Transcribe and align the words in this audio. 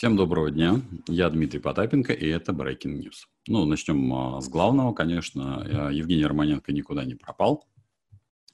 Всем 0.00 0.16
доброго 0.16 0.50
дня. 0.50 0.80
Я 1.08 1.28
Дмитрий 1.28 1.60
Потапенко, 1.60 2.14
и 2.14 2.26
это 2.26 2.52
Breaking 2.52 3.02
News. 3.02 3.26
Ну, 3.48 3.66
начнем 3.66 4.14
а, 4.14 4.40
с 4.40 4.48
главного, 4.48 4.94
конечно. 4.94 5.88
А, 5.88 5.90
Евгений 5.90 6.24
Романенко 6.24 6.72
никуда 6.72 7.04
не 7.04 7.16
пропал. 7.16 7.68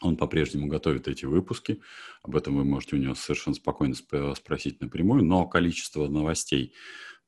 Он 0.00 0.16
по-прежнему 0.16 0.66
готовит 0.66 1.06
эти 1.06 1.24
выпуски. 1.24 1.80
Об 2.24 2.34
этом 2.34 2.56
вы 2.56 2.64
можете 2.64 2.96
у 2.96 2.98
него 2.98 3.14
совершенно 3.14 3.54
спокойно 3.54 3.94
спросить 3.94 4.80
напрямую. 4.80 5.22
Но 5.22 5.46
количество 5.46 6.08
новостей 6.08 6.72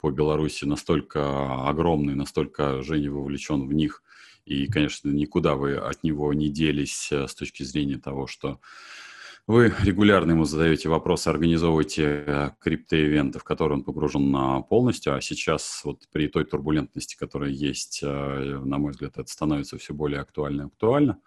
по 0.01 0.11
Беларуси 0.11 0.65
настолько 0.65 1.69
огромное, 1.69 2.17
настолько 2.17 2.83
Женя 2.83 3.13
вовлечен 3.13 3.69
в 3.69 3.73
них. 3.73 4.03
И, 4.45 4.67
конечно, 4.67 5.11
никуда 5.11 5.55
вы 5.55 5.77
от 5.77 6.03
него 6.03 6.35
не 6.35 6.49
делись 6.49 7.13
а, 7.13 7.29
с 7.29 7.37
точки 7.37 7.63
зрения 7.63 7.99
того, 7.99 8.27
что 8.27 8.59
вы 9.49 9.73
регулярно 9.83 10.33
ему 10.33 10.45
задаете 10.45 10.91
вопросы, 10.91 11.29
организовываете 11.29 12.05
э, 12.05 12.51
криптоивенты, 12.61 13.39
в 13.39 13.45
которые 13.45 13.79
он 13.79 13.85
погружен 13.85 14.31
на 14.31 14.61
полностью, 14.61 15.17
а 15.17 15.23
сейчас 15.23 15.81
вот 15.85 16.07
при 16.13 16.29
той 16.29 16.45
турбулентности, 16.45 17.17
которая 17.17 17.49
есть, 17.49 18.01
э, 18.03 18.61
на 18.63 18.77
мой 18.77 18.93
взгляд, 18.93 19.17
это 19.17 19.27
становится 19.27 19.79
все 19.79 19.95
более 19.95 20.21
актуально 20.21 20.63
и 20.63 20.67
актуально. 20.67 21.19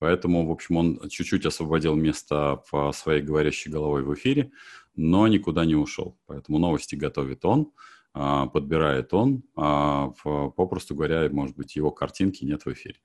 Поэтому, 0.00 0.44
в 0.44 0.50
общем, 0.50 0.76
он 0.76 1.08
чуть-чуть 1.08 1.46
освободил 1.46 1.94
место 1.94 2.64
в 2.72 2.90
своей 2.90 3.22
говорящей 3.22 3.70
головой 3.70 4.02
в 4.02 4.12
эфире, 4.14 4.50
но 4.96 5.28
никуда 5.28 5.64
не 5.64 5.76
ушел. 5.76 6.18
Поэтому 6.26 6.58
новости 6.58 6.96
готовит 6.96 7.44
он. 7.44 7.70
А, 8.14 8.46
подбирает 8.46 9.14
он, 9.14 9.42
а, 9.56 10.08
попросту 10.56 10.94
говоря, 10.94 11.28
может 11.30 11.56
быть, 11.56 11.76
его 11.76 11.90
картинки 11.90 12.44
нет 12.44 12.66
в 12.66 12.72
эфире. 12.72 12.96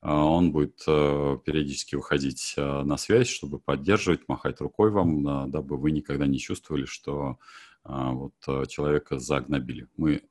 А, 0.00 0.24
он 0.24 0.50
будет 0.50 0.82
э, 0.86 1.38
периодически 1.44 1.94
выходить 1.94 2.54
э, 2.56 2.82
на 2.82 2.96
связь, 2.96 3.28
чтобы 3.28 3.58
поддерживать, 3.58 4.28
махать 4.28 4.60
рукой 4.62 4.90
вам, 4.90 5.50
дабы 5.50 5.76
вы 5.76 5.90
никогда 5.90 6.26
не 6.26 6.38
чувствовали, 6.38 6.86
что 6.86 7.38
вот 7.84 8.34
э, 8.48 8.64
человека 8.66 9.18
загнобили. 9.18 9.88
Мы 9.96 10.22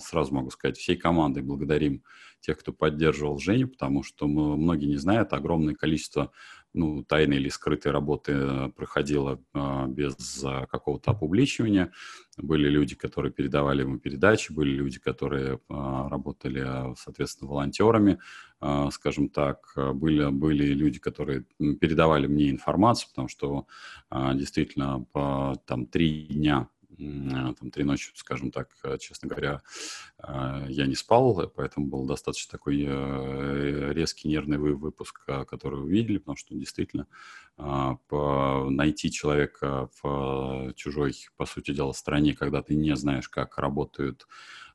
сразу 0.00 0.34
могу 0.34 0.50
сказать, 0.50 0.76
всей 0.76 0.96
командой 0.96 1.40
благодарим 1.40 2.02
тех, 2.40 2.58
кто 2.58 2.72
поддерживал 2.72 3.38
Женю, 3.38 3.68
потому 3.68 4.02
что 4.02 4.26
многие 4.26 4.86
не 4.86 4.96
знают, 4.96 5.32
огромное 5.32 5.76
количество 5.76 6.32
ну, 6.74 7.04
тайной 7.04 7.36
или 7.36 7.48
скрытой 7.48 7.92
работы 7.92 8.32
э, 8.32 8.68
проходила 8.76 9.40
а, 9.54 9.86
без 9.86 10.42
а, 10.44 10.66
какого-то 10.66 11.12
опубличивания. 11.12 11.92
Были 12.36 12.68
люди, 12.68 12.96
которые 12.96 13.32
передавали 13.32 13.82
ему 13.82 13.98
передачи, 13.98 14.52
были 14.52 14.70
люди, 14.70 14.98
которые 14.98 15.60
работали, 15.68 16.92
соответственно, 16.96 17.48
волонтерами, 17.48 18.18
скажем 18.90 19.28
так. 19.28 19.72
Были, 19.76 20.28
были 20.30 20.64
люди, 20.74 20.98
которые 20.98 21.44
передавали 21.80 22.26
мне 22.26 22.50
информацию, 22.50 23.10
потому 23.10 23.28
что 23.28 23.68
действительно 24.10 25.06
по, 25.12 25.54
там 25.64 25.86
три 25.86 26.26
дня 26.26 26.68
Э, 26.73 26.73
там 26.96 27.70
три 27.70 27.84
ночи, 27.84 28.10
скажем 28.14 28.50
так, 28.50 28.68
э, 28.82 28.98
честно 28.98 29.28
говоря, 29.28 29.62
э, 30.18 30.66
я 30.68 30.86
не 30.86 30.94
спал, 30.94 31.50
поэтому 31.54 31.86
был 31.86 32.06
достаточно 32.06 32.50
такой 32.52 32.76
резкий 33.92 34.28
нервный 34.28 34.58
выпуск, 34.58 35.24
который 35.24 35.80
вы 35.80 35.90
видели, 35.90 36.18
потому 36.18 36.36
что 36.36 36.54
действительно 36.54 37.06
найти 37.56 39.12
человека 39.12 39.88
в 40.02 40.72
чужой, 40.74 41.14
по 41.36 41.46
сути 41.46 41.72
дела, 41.72 41.92
стране, 41.92 42.34
когда 42.34 42.62
ты 42.62 42.74
не 42.74 42.96
знаешь, 42.96 43.28
как 43.28 43.58
работают 43.58 44.26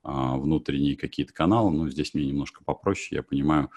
внутренние 0.02 0.96
какие-то 0.96 1.34
каналы, 1.34 1.72
ну, 1.72 1.90
здесь 1.90 2.14
мне 2.14 2.26
немножко 2.26 2.64
попроще, 2.64 3.18
я 3.18 3.24
понимаю, 3.24 3.70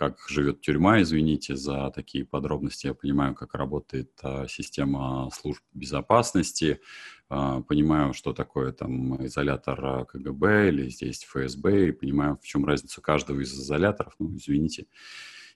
как 0.00 0.18
живет 0.30 0.62
тюрьма, 0.62 1.02
извините 1.02 1.56
за 1.56 1.90
такие 1.94 2.24
подробности. 2.24 2.86
Я 2.86 2.94
понимаю, 2.94 3.34
как 3.34 3.52
работает 3.54 4.10
а, 4.22 4.46
система 4.48 5.28
служб 5.30 5.62
безопасности, 5.74 6.80
а, 7.28 7.60
понимаю, 7.60 8.14
что 8.14 8.32
такое 8.32 8.72
там 8.72 9.22
изолятор 9.26 10.06
КГБ 10.06 10.68
или 10.70 10.88
здесь 10.88 11.22
ФСБ, 11.24 11.88
и 11.88 11.92
понимаю, 11.92 12.38
в 12.42 12.46
чем 12.46 12.64
разница 12.64 13.02
каждого 13.02 13.40
из 13.40 13.52
изоляторов. 13.52 14.14
Ну, 14.18 14.34
извините, 14.34 14.86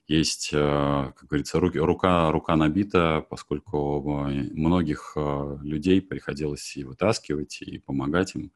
есть, 0.07 0.51
а, 0.53 1.13
как 1.13 1.27
говорится, 1.27 1.59
руки, 1.59 1.79
рука, 1.79 2.31
рука 2.31 2.55
набита, 2.55 3.25
поскольку 3.27 3.99
многих 3.99 5.13
а, 5.15 5.57
людей 5.63 6.03
приходилось 6.03 6.77
и 6.77 6.83
вытаскивать, 6.83 7.63
и 7.63 7.79
помогать 7.79 8.35
им, 8.35 8.51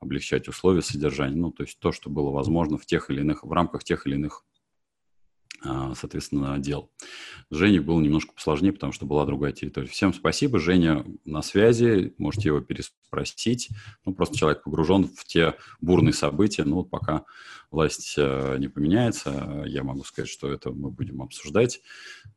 облегчать 0.00 0.48
условия 0.48 0.82
содержания. 0.82 1.36
Ну, 1.36 1.50
то 1.50 1.62
есть 1.62 1.78
то, 1.78 1.92
что 1.92 2.10
было 2.10 2.30
возможно 2.30 2.76
в 2.76 2.84
тех 2.84 3.08
или 3.08 3.20
иных, 3.20 3.42
в 3.42 3.52
рамках 3.52 3.84
тех 3.84 4.06
или 4.06 4.16
иных 4.16 4.44
а, 4.44 4.49
соответственно, 5.62 6.58
дел. 6.58 6.90
С 7.50 7.56
Женей 7.56 7.80
было 7.80 8.00
немножко 8.00 8.32
посложнее, 8.32 8.72
потому 8.72 8.92
что 8.92 9.06
была 9.06 9.26
другая 9.26 9.52
территория. 9.52 9.88
Всем 9.88 10.14
спасибо. 10.14 10.58
Женя 10.58 11.04
на 11.24 11.42
связи, 11.42 12.14
можете 12.18 12.48
его 12.48 12.60
переспросить. 12.60 13.68
Ну, 14.04 14.14
просто 14.14 14.36
человек 14.36 14.62
погружен 14.62 15.08
в 15.08 15.24
те 15.24 15.54
бурные 15.80 16.12
события. 16.12 16.64
Ну, 16.64 16.76
вот 16.76 16.90
пока 16.90 17.24
власть 17.70 18.14
э, 18.16 18.56
не 18.58 18.68
поменяется, 18.68 19.64
я 19.66 19.82
могу 19.82 20.04
сказать, 20.04 20.30
что 20.30 20.50
это 20.50 20.70
мы 20.70 20.90
будем 20.90 21.22
обсуждать. 21.22 21.80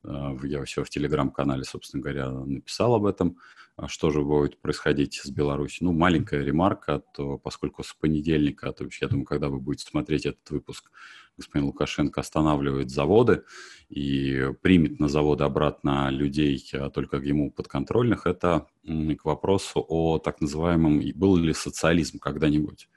Э, 0.03 0.35
я 0.43 0.63
все 0.65 0.83
в 0.83 0.89
телеграм-канале, 0.89 1.63
собственно 1.63 2.03
говоря, 2.03 2.29
написал 2.29 2.95
об 2.95 3.05
этом. 3.05 3.37
А 3.75 3.87
что 3.87 4.11
же 4.11 4.21
будет 4.21 4.61
происходить 4.61 5.15
с 5.23 5.29
Беларусью? 5.31 5.87
Ну, 5.87 5.93
маленькая 5.93 6.43
ремарка, 6.43 7.01
то 7.15 7.39
поскольку 7.39 7.83
с 7.83 7.93
понедельника, 7.93 8.71
то 8.71 8.83
есть 8.83 9.01
я 9.01 9.07
думаю, 9.07 9.25
когда 9.25 9.49
вы 9.49 9.59
будете 9.59 9.85
смотреть 9.87 10.27
этот 10.27 10.47
выпуск, 10.51 10.91
господин 11.37 11.67
Лукашенко 11.67 12.21
останавливает 12.21 12.89
заводы 12.89 13.43
и 13.89 14.51
примет 14.61 14.99
на 14.99 15.07
заводы 15.07 15.43
обратно 15.43 16.09
людей 16.09 16.63
а 16.73 16.89
только 16.89 17.17
ему 17.17 17.51
подконтрольных, 17.51 18.25
это 18.25 18.67
к 18.83 19.25
вопросу 19.25 19.85
о 19.87 20.19
так 20.19 20.41
называемом, 20.41 21.01
был 21.15 21.35
ли 21.37 21.53
социализм 21.53 22.19
когда-нибудь. 22.19 22.87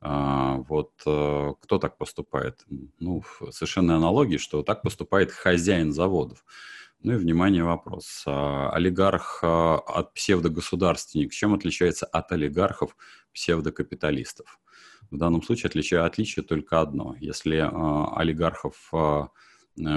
А, 0.00 0.58
вот 0.68 0.92
э, 1.06 1.54
кто 1.60 1.78
так 1.78 1.96
поступает? 1.96 2.64
Ну, 2.98 3.22
совершенно 3.50 3.96
аналогии, 3.96 4.36
что 4.36 4.62
так 4.62 4.82
поступает 4.82 5.32
хозяин 5.32 5.92
заводов. 5.92 6.44
Ну 7.02 7.12
и, 7.14 7.16
внимание, 7.16 7.64
вопрос. 7.64 8.22
А, 8.26 8.70
олигарх 8.70 9.40
от 9.42 10.12
псевдогосударственника 10.14 11.34
чем 11.34 11.54
отличается 11.54 12.06
от 12.06 12.30
олигархов 12.32 12.96
псевдокапиталистов? 13.32 14.58
В 15.10 15.16
данном 15.16 15.42
случае 15.42 15.68
отличие, 15.68 16.00
отличие 16.00 16.44
только 16.44 16.80
одно. 16.80 17.14
Если 17.20 17.58
э, 17.58 18.16
олигархов 18.16 18.90
э, 18.92 19.26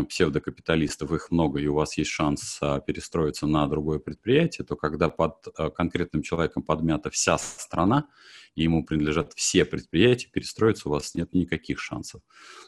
псевдокапиталистов, 0.10 1.12
их 1.12 1.32
много, 1.32 1.60
и 1.60 1.68
у 1.68 1.76
вас 1.76 1.98
есть 1.98 2.10
шанс 2.10 2.60
э, 2.62 2.82
перестроиться 2.86 3.48
на 3.48 3.68
другое 3.68 4.00
предприятие, 4.00 4.66
то 4.66 4.76
когда 4.76 5.10
под 5.10 5.48
э, 5.58 5.70
конкретным 5.70 6.22
человеком 6.22 6.64
подмята 6.64 7.10
вся 7.10 7.38
страна, 7.38 8.08
и 8.56 8.64
ему 8.64 8.84
принадлежат 8.84 9.34
все 9.36 9.64
предприятия, 9.64 10.28
перестроиться 10.28 10.90
у 10.90 10.92
вас 10.92 11.16
нет 11.16 11.34
никаких 11.34 11.80
шансов. 11.80 12.22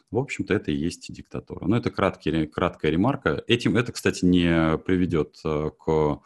В 0.09 0.17
общем-то, 0.17 0.53
это 0.53 0.71
и 0.71 0.75
есть 0.75 1.11
диктатура. 1.11 1.67
Но 1.67 1.77
это 1.77 1.91
краткий, 1.91 2.47
краткая 2.47 2.91
ремарка. 2.91 3.43
Этим 3.47 3.75
это, 3.75 3.91
кстати, 3.91 4.23
не 4.23 4.77
приведет 4.77 5.39
э, 5.43 5.71
к 5.77 5.89
а, 5.89 6.21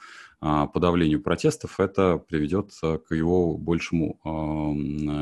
подавлению 0.67 1.21
протестов, 1.21 1.79
это 1.79 2.17
приведет 2.17 2.71
э, 2.83 2.99
к 2.99 3.15
его 3.15 3.57
большему, 3.57 4.19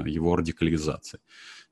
его 0.06 0.36
радикализации. 0.36 1.20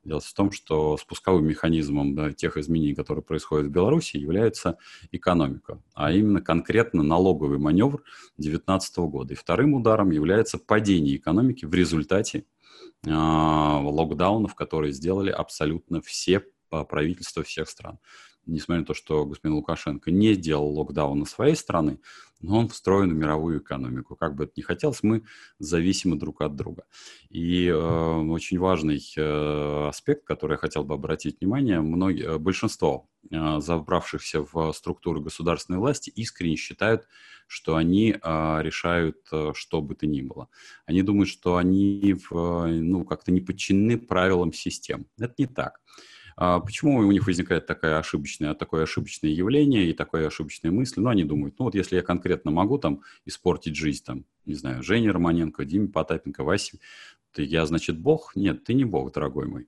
Дело 0.03 0.19
в 0.19 0.33
том, 0.33 0.51
что 0.51 0.97
спусковым 0.97 1.45
механизмом 1.45 2.15
да, 2.15 2.31
тех 2.31 2.57
изменений, 2.57 2.95
которые 2.95 3.23
происходят 3.23 3.67
в 3.67 3.71
Беларуси, 3.71 4.17
является 4.17 4.77
экономика, 5.11 5.79
а 5.93 6.11
именно 6.11 6.41
конкретно 6.41 7.03
налоговый 7.03 7.59
маневр 7.59 8.03
2019 8.37 8.97
года. 8.99 9.33
И 9.33 9.35
вторым 9.35 9.75
ударом 9.75 10.09
является 10.09 10.57
падение 10.57 11.17
экономики 11.17 11.65
в 11.65 11.73
результате 11.73 12.45
э, 13.05 13.09
локдаунов, 13.11 14.55
которые 14.55 14.91
сделали 14.91 15.29
абсолютно 15.29 16.01
все 16.01 16.43
правительства 16.69 17.43
всех 17.43 17.69
стран 17.69 17.99
несмотря 18.51 18.81
на 18.81 18.85
то, 18.85 18.93
что 18.93 19.25
господин 19.25 19.55
Лукашенко 19.55 20.11
не 20.11 20.35
делал 20.35 20.77
локдаун 20.77 21.19
на 21.19 21.25
своей 21.25 21.55
страны, 21.55 21.99
но 22.41 22.59
он 22.59 22.67
встроен 22.69 23.11
в 23.11 23.15
мировую 23.15 23.59
экономику. 23.59 24.15
Как 24.15 24.35
бы 24.35 24.45
это 24.45 24.53
ни 24.55 24.61
хотелось, 24.61 25.03
мы 25.03 25.23
зависимы 25.59 26.17
друг 26.17 26.41
от 26.41 26.55
друга. 26.55 26.85
И 27.29 27.67
э, 27.67 27.73
очень 27.73 28.59
важный 28.59 29.01
э, 29.15 29.87
аспект, 29.87 30.25
который 30.25 30.53
я 30.53 30.57
хотел 30.57 30.83
бы 30.83 30.95
обратить 30.95 31.39
внимание, 31.39 31.81
многие, 31.81 32.25
э, 32.25 32.37
большинство 32.37 33.07
э, 33.29 33.59
забравшихся 33.59 34.45
в 34.51 34.71
структуры 34.73 35.21
государственной 35.21 35.79
власти 35.79 36.09
искренне 36.09 36.55
считают, 36.55 37.07
что 37.47 37.75
они 37.75 38.11
э, 38.11 38.61
решают 38.61 39.17
э, 39.31 39.51
что 39.53 39.81
бы 39.81 39.93
то 39.95 40.07
ни 40.07 40.21
было. 40.21 40.47
Они 40.85 41.01
думают, 41.03 41.29
что 41.29 41.57
они 41.57 42.13
в, 42.13 42.31
э, 42.33 42.67
ну, 42.79 43.03
как-то 43.05 43.31
не 43.31 43.41
подчинены 43.41 43.97
правилам 43.97 44.53
систем. 44.53 45.05
Это 45.19 45.33
не 45.37 45.47
так. 45.47 45.79
Почему 46.65 46.97
у 46.97 47.11
них 47.11 47.27
возникает 47.27 47.67
такое 47.67 47.99
ошибочное, 47.99 48.53
такое 48.55 48.83
ошибочное 48.83 49.29
явление 49.29 49.89
и 49.89 49.93
такое 49.93 50.27
ошибочная 50.27 50.71
мысль? 50.71 50.99
Ну, 50.99 51.09
они 51.09 51.23
думают, 51.23 51.59
ну 51.59 51.65
вот 51.65 51.75
если 51.75 51.97
я 51.97 52.01
конкретно 52.01 52.49
могу 52.49 52.77
там 52.79 53.01
испортить 53.25 53.75
жизнь, 53.75 54.03
там, 54.03 54.25
не 54.45 54.55
знаю, 54.55 54.81
Жене 54.81 55.11
Романенко, 55.11 55.65
Диме 55.65 55.87
Потапенко, 55.87 56.43
Васе, 56.43 56.79
то 57.31 57.41
я, 57.41 57.65
значит, 57.65 57.99
Бог? 57.99 58.35
Нет, 58.35 58.63
ты 58.63 58.73
не 58.73 58.85
Бог, 58.85 59.13
дорогой 59.13 59.47
мой 59.47 59.67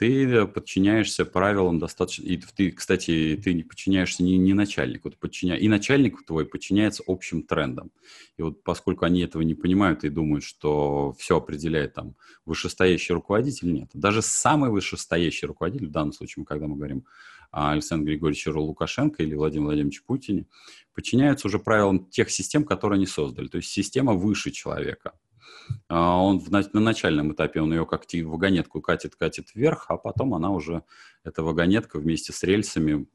ты 0.00 0.46
подчиняешься 0.46 1.26
правилам 1.26 1.78
достаточно... 1.78 2.22
И 2.22 2.38
ты, 2.38 2.70
кстати, 2.70 3.38
ты 3.44 3.52
не 3.52 3.64
подчиняешься 3.64 4.22
не, 4.22 4.38
не 4.38 4.54
начальнику, 4.54 5.10
ты 5.10 5.18
подчиня... 5.18 5.56
и 5.56 5.68
начальник 5.68 6.24
твой 6.24 6.46
подчиняется 6.46 7.02
общим 7.06 7.42
трендам. 7.42 7.90
И 8.38 8.42
вот 8.42 8.62
поскольку 8.62 9.04
они 9.04 9.20
этого 9.20 9.42
не 9.42 9.54
понимают 9.54 10.02
и 10.02 10.08
думают, 10.08 10.42
что 10.42 11.12
все 11.18 11.36
определяет 11.36 11.92
там 11.92 12.14
вышестоящий 12.46 13.12
руководитель, 13.12 13.74
нет. 13.74 13.90
Даже 13.92 14.22
самый 14.22 14.70
вышестоящий 14.70 15.46
руководитель, 15.46 15.88
в 15.88 15.92
данном 15.92 16.14
случае, 16.14 16.46
когда 16.46 16.66
мы 16.66 16.76
говорим 16.76 17.04
о 17.50 17.72
Александре 17.72 18.14
Григорьевиче 18.14 18.52
Лукашенко 18.52 19.22
или 19.22 19.34
Владимире 19.34 19.66
Владимировиче 19.66 20.00
Путине, 20.06 20.46
подчиняются 20.94 21.46
уже 21.46 21.58
правилам 21.58 22.06
тех 22.06 22.30
систем, 22.30 22.64
которые 22.64 22.96
они 22.96 23.06
создали. 23.06 23.48
То 23.48 23.58
есть 23.58 23.68
система 23.68 24.14
выше 24.14 24.50
человека. 24.50 25.12
А, 25.88 26.22
он 26.22 26.42
на, 26.48 26.62
на 26.72 26.80
начальном 26.80 27.32
этапе, 27.32 27.60
он 27.60 27.72
ее 27.72 27.86
как 27.86 28.04
вагонетку 28.12 28.80
катит, 28.80 29.16
катит 29.16 29.54
вверх, 29.54 29.86
а 29.88 29.96
потом 29.96 30.34
она 30.34 30.50
уже, 30.50 30.82
эта 31.24 31.42
вагонетка 31.42 31.98
вместе 31.98 32.32
с 32.32 32.42
рельсами, 32.42 33.06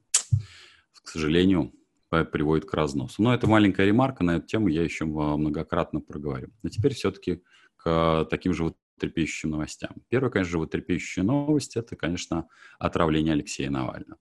к 1.04 1.08
сожалению, 1.10 1.74
приводит 2.10 2.66
к 2.66 2.74
разносу. 2.74 3.22
Но 3.22 3.34
это 3.34 3.48
маленькая 3.48 3.86
ремарка, 3.86 4.24
на 4.24 4.38
эту 4.38 4.48
тему 4.48 4.68
я 4.68 4.84
еще 4.84 5.06
многократно 5.06 6.02
проговорю. 6.02 6.50
А 6.64 6.70
теперь 6.70 6.94
все-таки 6.94 7.42
к 7.78 8.28
таким 8.30 8.54
же 8.54 8.64
вот 8.64 8.78
трепещущим 9.00 9.52
новостям. 9.52 9.92
Первая, 10.10 10.32
конечно 10.32 10.52
же, 10.52 10.58
вот 10.60 10.72
трепещущая 10.72 11.24
новость– 11.24 11.76
это, 11.78 11.96
конечно, 11.96 12.48
отравление 12.80 13.34
Алексея 13.34 13.70
Навального. 13.70 14.18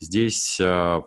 Здесь, 0.00 0.58
а, 0.60 1.02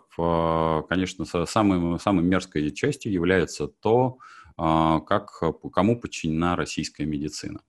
конечно, 0.88 1.24
самой, 1.24 1.98
самой 2.00 2.24
мерзкой 2.24 2.70
частью 2.70 3.12
является 3.12 3.68
то, 3.68 4.18
а, 4.18 4.39
как, 4.56 5.42
кому 5.72 6.00
подчинена 6.00 6.56
российская 6.56 7.06
медицина. 7.06 7.62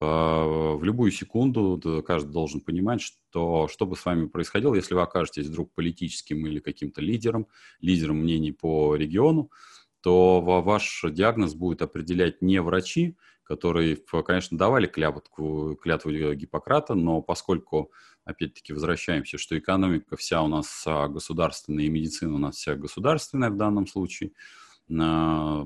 В 0.00 0.80
любую 0.82 1.12
секунду 1.12 1.80
каждый 2.04 2.32
должен 2.32 2.60
понимать, 2.60 3.00
что 3.00 3.68
что 3.68 3.86
бы 3.86 3.94
с 3.94 4.04
вами 4.04 4.26
происходило, 4.26 4.74
если 4.74 4.94
вы 4.94 5.02
окажетесь 5.02 5.46
вдруг 5.46 5.72
политическим 5.74 6.44
или 6.44 6.58
каким-то 6.58 7.00
лидером, 7.00 7.46
лидером 7.80 8.16
мнений 8.16 8.50
по 8.50 8.96
региону, 8.96 9.52
то 10.00 10.40
ваш 10.40 11.04
диагноз 11.08 11.54
будет 11.54 11.82
определять 11.82 12.42
не 12.42 12.60
врачи, 12.60 13.16
которые, 13.44 13.96
конечно, 14.26 14.58
давали 14.58 14.88
клятву, 14.88 15.76
клятву 15.76 16.10
Гиппократа, 16.10 16.94
но 16.94 17.22
поскольку, 17.22 17.92
опять-таки, 18.24 18.72
возвращаемся, 18.72 19.38
что 19.38 19.56
экономика 19.56 20.16
вся 20.16 20.42
у 20.42 20.48
нас 20.48 20.82
а, 20.84 21.06
государственная 21.06 21.84
и 21.84 21.88
медицина 21.88 22.34
у 22.34 22.38
нас 22.38 22.56
вся 22.56 22.74
государственная 22.74 23.50
в 23.50 23.56
данном 23.56 23.86
случае– 23.86 24.32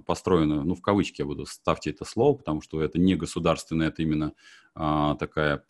построена, 0.06 0.62
ну, 0.64 0.74
в 0.74 0.80
кавычки 0.80 1.20
я 1.22 1.26
буду, 1.26 1.46
ставьте 1.46 1.90
это 1.90 2.04
слово, 2.04 2.36
потому 2.36 2.60
что 2.60 2.80
это 2.82 2.98
не 2.98 3.14
государственная, 3.16 3.88
это 3.88 4.02
именно 4.02 4.32
а, 4.74 5.14
такая 5.16 5.64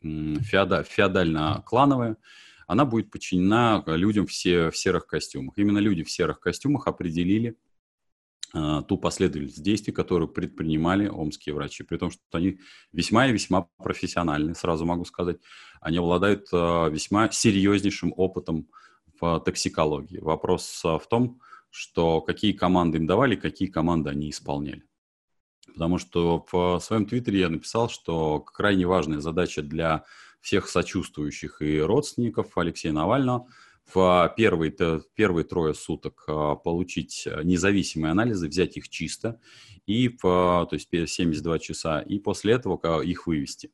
феода, 0.00 0.84
феодально-клановая, 0.84 2.16
она 2.66 2.84
будет 2.84 3.10
подчинена 3.10 3.84
людям 3.86 4.26
в 4.26 4.32
серых 4.32 5.06
костюмах. 5.06 5.54
Именно 5.58 5.78
люди 5.78 6.02
в 6.02 6.10
серых 6.10 6.40
костюмах 6.40 6.86
определили 6.86 7.56
а, 8.54 8.82
ту 8.82 8.98
последовательность 8.98 9.62
действий, 9.62 9.92
которую 9.92 10.28
предпринимали 10.28 11.08
омские 11.08 11.54
врачи, 11.54 11.84
при 11.84 11.96
том, 11.96 12.10
что 12.10 12.20
они 12.32 12.58
весьма 12.92 13.26
и 13.28 13.32
весьма 13.32 13.68
профессиональны, 13.78 14.54
сразу 14.54 14.84
могу 14.84 15.04
сказать. 15.04 15.38
Они 15.80 15.98
обладают 15.98 16.48
а, 16.52 16.88
весьма 16.88 17.30
серьезнейшим 17.30 18.12
опытом 18.16 18.68
в 19.20 19.40
токсикологии. 19.40 20.18
Вопрос 20.18 20.80
в 20.82 21.02
том, 21.08 21.40
что 21.72 22.20
какие 22.20 22.52
команды 22.52 22.98
им 22.98 23.06
давали, 23.06 23.34
какие 23.34 23.68
команды 23.68 24.10
они 24.10 24.28
исполняли. 24.30 24.84
Потому 25.66 25.96
что 25.96 26.44
в 26.52 26.78
своем 26.80 27.06
твиттере 27.06 27.40
я 27.40 27.48
написал, 27.48 27.88
что 27.88 28.40
крайне 28.40 28.86
важная 28.86 29.20
задача 29.20 29.62
для 29.62 30.04
всех 30.42 30.68
сочувствующих 30.68 31.62
и 31.62 31.80
родственников 31.80 32.58
Алексея 32.58 32.92
Навального 32.92 33.48
в 33.92 34.32
первые, 34.36 34.74
первые 35.14 35.44
трое 35.44 35.72
суток 35.72 36.24
а, 36.28 36.56
получить 36.56 37.26
независимые 37.42 38.12
анализы, 38.12 38.48
взять 38.48 38.76
их 38.76 38.88
чисто, 38.88 39.40
и 39.86 40.08
то 40.08 40.68
есть 40.70 40.88
72 40.90 41.58
часа, 41.58 42.00
и 42.00 42.18
после 42.18 42.54
этого 42.54 43.02
их 43.02 43.26
вывести. 43.26 43.70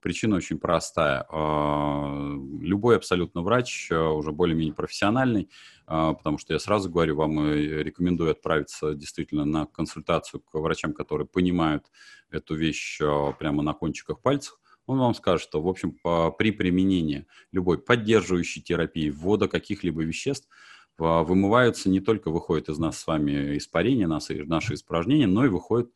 Причина 0.00 0.36
очень 0.36 0.58
простая. 0.58 1.26
А, 1.28 2.36
любой 2.60 2.96
абсолютно 2.96 3.42
врач, 3.42 3.88
а, 3.90 4.10
уже 4.10 4.30
более-менее 4.30 4.74
профессиональный, 4.74 5.50
потому 5.88 6.38
что 6.38 6.52
я 6.52 6.58
сразу 6.58 6.90
говорю, 6.90 7.16
вам 7.16 7.52
рекомендую 7.52 8.30
отправиться 8.30 8.94
действительно 8.94 9.44
на 9.44 9.66
консультацию 9.66 10.40
к 10.40 10.54
врачам, 10.58 10.92
которые 10.92 11.26
понимают 11.26 11.86
эту 12.30 12.54
вещь 12.54 12.98
прямо 13.38 13.62
на 13.62 13.72
кончиках 13.72 14.20
пальцев, 14.20 14.58
он 14.86 14.98
вам 14.98 15.14
скажет, 15.14 15.42
что, 15.42 15.60
в 15.62 15.68
общем, 15.68 15.98
при 16.38 16.50
применении 16.50 17.26
любой 17.52 17.78
поддерживающей 17.78 18.62
терапии, 18.62 19.10
ввода 19.10 19.48
каких-либо 19.48 20.02
веществ, 20.02 20.48
вымываются 20.96 21.88
не 21.90 22.00
только 22.00 22.30
выходит 22.30 22.68
из 22.68 22.78
нас 22.78 22.98
с 22.98 23.06
вами 23.06 23.56
испарение, 23.56 24.06
наши 24.06 24.74
испражнения, 24.74 25.26
но 25.26 25.44
и 25.44 25.48
выходит 25.48 25.90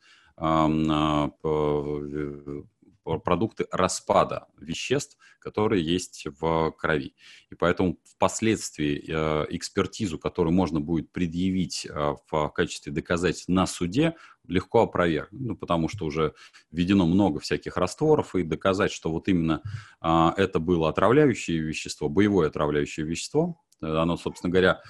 продукты 3.03 3.67
распада 3.71 4.47
веществ, 4.57 5.17
которые 5.39 5.83
есть 5.83 6.25
в 6.39 6.71
крови. 6.71 7.15
И 7.49 7.55
поэтому 7.55 7.97
впоследствии 8.05 9.03
э, 9.07 9.45
экспертизу, 9.49 10.17
которую 10.17 10.53
можно 10.53 10.79
будет 10.79 11.11
предъявить 11.11 11.85
э, 11.85 12.15
в 12.31 12.49
качестве 12.49 12.91
доказательств 12.91 13.49
на 13.49 13.65
суде, 13.67 14.15
легко 14.47 14.81
опровергнуть, 14.81 15.41
ну, 15.41 15.55
потому 15.55 15.89
что 15.89 16.05
уже 16.05 16.33
введено 16.71 17.05
много 17.05 17.39
всяких 17.39 17.77
растворов, 17.77 18.35
и 18.35 18.43
доказать, 18.43 18.91
что 18.91 19.11
вот 19.11 19.27
именно 19.27 19.61
э, 20.01 20.29
это 20.37 20.59
было 20.59 20.89
отравляющее 20.89 21.59
вещество, 21.59 22.09
боевое 22.09 22.47
отравляющее 22.47 23.05
вещество, 23.05 23.59
оно, 23.81 24.15
собственно 24.17 24.49
говоря, 24.49 24.81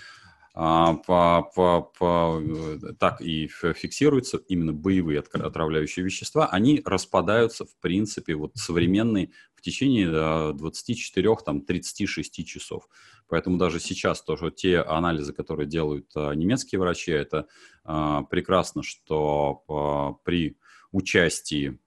по, 0.53 1.49
по, 1.55 1.81
по, 1.97 2.39
э, 2.39 2.93
так 2.99 3.21
и 3.21 3.47
фиксируются 3.47 4.37
именно 4.37 4.71
боевые 4.71 5.19
отравляющие 5.19 6.05
вещества, 6.05 6.45
они 6.45 6.79
распадаются, 6.85 7.65
в 7.65 7.75
принципе, 7.79 8.35
вот 8.35 8.51
современные 8.55 9.31
в 9.55 9.61
течение 9.61 10.07
24-36 10.07 12.43
часов. 12.43 12.87
Поэтому 13.27 13.57
даже 13.57 13.79
сейчас 13.79 14.21
тоже 14.21 14.51
те 14.51 14.81
анализы, 14.81 15.33
которые 15.33 15.65
делают 15.65 16.11
а, 16.15 16.33
немецкие 16.33 16.79
врачи, 16.79 17.11
это 17.11 17.47
а, 17.83 18.21
прекрасно, 18.23 18.83
что 18.83 20.19
при 20.23 20.59
участии, 20.91 21.79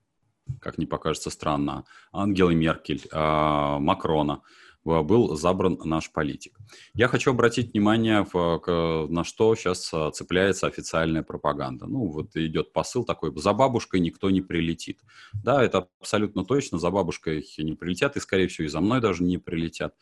как 0.60 0.78
не 0.78 0.86
покажется 0.86 1.30
странно, 1.30 1.84
Ангелы 2.10 2.56
Меркель, 2.56 3.02
Макрона, 3.12 4.42
был 4.86 5.36
забран 5.36 5.78
наш 5.84 6.10
политик. 6.10 6.58
Я 6.94 7.08
хочу 7.08 7.30
обратить 7.30 7.72
внимание, 7.72 8.26
в, 8.32 9.06
на 9.08 9.24
что 9.24 9.54
сейчас 9.54 9.92
а, 9.92 10.10
цепляется 10.10 10.66
официальная 10.66 11.22
пропаганда. 11.22 11.86
Ну, 11.86 12.06
вот 12.06 12.36
идет 12.36 12.72
посыл 12.72 13.04
такой, 13.04 13.32
за 13.36 13.52
бабушкой 13.52 14.00
никто 14.00 14.30
не 14.30 14.40
прилетит. 14.40 15.00
Да, 15.32 15.62
это 15.62 15.88
абсолютно 16.00 16.44
точно, 16.44 16.78
за 16.78 16.90
бабушкой 16.90 17.46
не 17.58 17.74
прилетят, 17.74 18.16
и, 18.16 18.20
скорее 18.20 18.48
всего, 18.48 18.66
и 18.66 18.68
за 18.68 18.80
мной 18.80 19.00
даже 19.00 19.22
не 19.22 19.38
прилетят. 19.38 19.94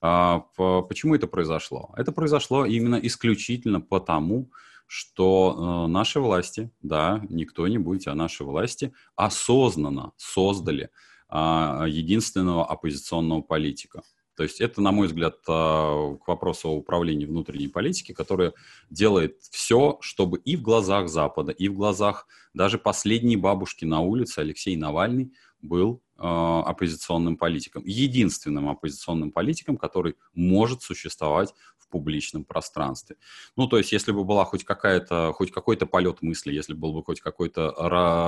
А, 0.00 0.40
почему 0.56 1.14
это 1.14 1.26
произошло? 1.26 1.92
Это 1.96 2.12
произошло 2.12 2.64
именно 2.64 2.96
исключительно 2.96 3.80
потому, 3.80 4.50
что 4.92 5.84
э, 5.86 5.88
наши 5.88 6.18
власти, 6.18 6.68
да, 6.82 7.24
не 7.28 7.44
кто-нибудь, 7.44 8.08
а 8.08 8.16
наши 8.16 8.42
власти 8.42 8.92
осознанно 9.14 10.10
создали 10.16 10.90
э, 11.30 11.84
единственного 11.86 12.66
оппозиционного 12.66 13.40
политика. 13.40 14.02
То 14.40 14.44
есть 14.44 14.62
это, 14.62 14.80
на 14.80 14.90
мой 14.90 15.06
взгляд, 15.06 15.36
а, 15.48 16.16
к 16.16 16.26
вопросу 16.26 16.70
о 16.70 16.74
управлении 16.74 17.26
внутренней 17.26 17.68
политики, 17.68 18.12
которая 18.12 18.54
делает 18.88 19.36
все, 19.50 19.98
чтобы 20.00 20.38
и 20.38 20.56
в 20.56 20.62
глазах 20.62 21.10
Запада, 21.10 21.52
и 21.52 21.68
в 21.68 21.74
глазах 21.74 22.26
даже 22.54 22.78
последней 22.78 23.36
бабушки 23.36 23.84
на 23.84 24.00
улице 24.00 24.38
Алексей 24.38 24.76
Навальный 24.76 25.34
был 25.60 26.02
оппозиционным 26.20 27.38
политиком, 27.38 27.82
единственным 27.86 28.68
оппозиционным 28.68 29.32
политиком, 29.32 29.78
который 29.78 30.16
может 30.34 30.82
существовать 30.82 31.54
в 31.78 31.88
публичном 31.88 32.44
пространстве. 32.44 33.16
Ну, 33.56 33.66
то 33.66 33.78
есть, 33.78 33.90
если 33.92 34.12
бы 34.12 34.24
была 34.24 34.44
хоть 34.44 34.64
какая-то, 34.64 35.32
хоть 35.32 35.50
какой-то 35.50 35.86
полет 35.86 36.20
мысли, 36.20 36.52
если 36.52 36.74
бы 36.74 36.80
был 36.80 36.92
бы 36.94 37.04
хоть 37.04 37.20
какой-то 37.20 37.72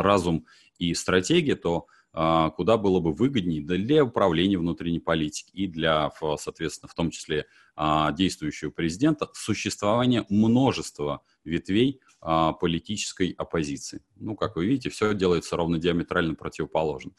разум 0.02 0.46
и 0.78 0.94
стратегия, 0.94 1.54
то 1.54 1.86
а, 2.14 2.50
куда 2.50 2.76
было 2.76 3.00
бы 3.00 3.12
выгоднее 3.12 3.62
для 3.62 4.04
управления 4.04 4.58
внутренней 4.58 5.00
политики 5.00 5.50
и 5.52 5.66
для, 5.66 6.10
соответственно, 6.38 6.88
в 6.88 6.94
том 6.94 7.10
числе 7.10 7.46
а, 7.76 8.12
действующего 8.12 8.70
президента, 8.70 9.28
существование 9.34 10.24
множества 10.28 11.22
ветвей 11.44 12.00
политической 12.60 13.34
оппозиции. 13.36 14.00
Ну, 14.14 14.36
как 14.36 14.54
вы 14.54 14.66
видите, 14.66 14.90
все 14.90 15.12
делается 15.12 15.56
ровно 15.56 15.78
диаметрально 15.78 16.36
противоположно 16.36 17.10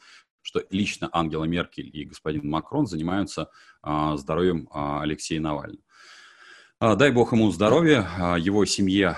что 0.44 0.62
лично 0.70 1.08
Ангела 1.10 1.44
Меркель 1.44 1.90
и 1.92 2.04
господин 2.04 2.48
Макрон 2.48 2.86
занимаются 2.86 3.50
здоровьем 3.82 4.68
Алексея 4.72 5.40
Навального. 5.40 5.82
Дай 6.80 7.10
бог 7.12 7.32
ему 7.32 7.50
здоровья, 7.50 8.36
его 8.38 8.64
семье, 8.66 9.16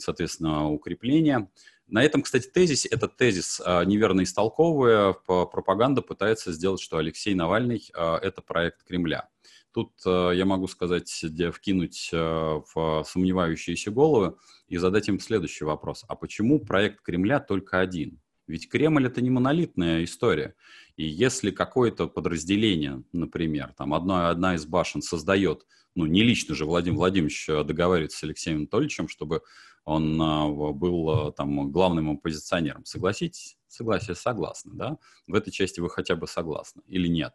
соответственно, 0.00 0.68
укрепления. 0.68 1.48
На 1.86 2.02
этом, 2.02 2.22
кстати, 2.22 2.48
тезис, 2.48 2.86
этот 2.86 3.16
тезис 3.16 3.60
неверно 3.60 4.22
истолковывая, 4.22 5.12
пропаганда 5.12 6.02
пытается 6.02 6.52
сделать, 6.52 6.80
что 6.80 6.98
Алексей 6.98 7.34
Навальный– 7.34 7.88
это 7.94 8.42
проект 8.42 8.82
Кремля. 8.84 9.28
Тут 9.72 9.92
я 10.04 10.44
могу 10.44 10.66
сказать, 10.66 11.24
вкинуть 11.54 12.10
в 12.12 13.04
сомневающиеся 13.06 13.92
головы 13.92 14.36
и 14.66 14.76
задать 14.78 15.08
им 15.08 15.20
следующий 15.20 15.64
вопрос. 15.64 16.04
А 16.08 16.16
почему 16.16 16.58
проект 16.58 17.00
Кремля 17.02 17.38
только 17.38 17.78
один? 17.78 18.20
Ведь 18.50 18.68
Кремль 18.68 19.06
это 19.06 19.22
не 19.22 19.30
монолитная 19.30 20.04
история. 20.04 20.54
И 20.96 21.04
если 21.04 21.52
какое-то 21.52 22.08
подразделение, 22.08 23.02
например, 23.12 23.72
там 23.76 23.94
одна, 23.94 24.28
одна 24.28 24.56
из 24.56 24.66
башен 24.66 25.02
создает, 25.02 25.66
ну 25.94 26.06
не 26.06 26.22
лично 26.22 26.54
же 26.54 26.66
Владимир 26.66 26.98
Владимирович 26.98 27.46
договаривается 27.46 28.18
с 28.18 28.24
Алексеем 28.24 28.58
Анатольевичем, 28.58 29.08
чтобы 29.08 29.42
он 29.84 30.20
а, 30.20 30.48
был 30.48 31.10
а, 31.10 31.32
там 31.32 31.70
главным 31.70 32.10
оппозиционером. 32.10 32.84
Согласитесь? 32.84 33.56
Согласие, 33.68 34.16
согласны, 34.16 34.72
да? 34.74 34.98
В 35.26 35.34
этой 35.34 35.52
части 35.52 35.80
вы 35.80 35.88
хотя 35.88 36.16
бы 36.16 36.26
согласны 36.26 36.82
или 36.86 37.06
нет? 37.06 37.32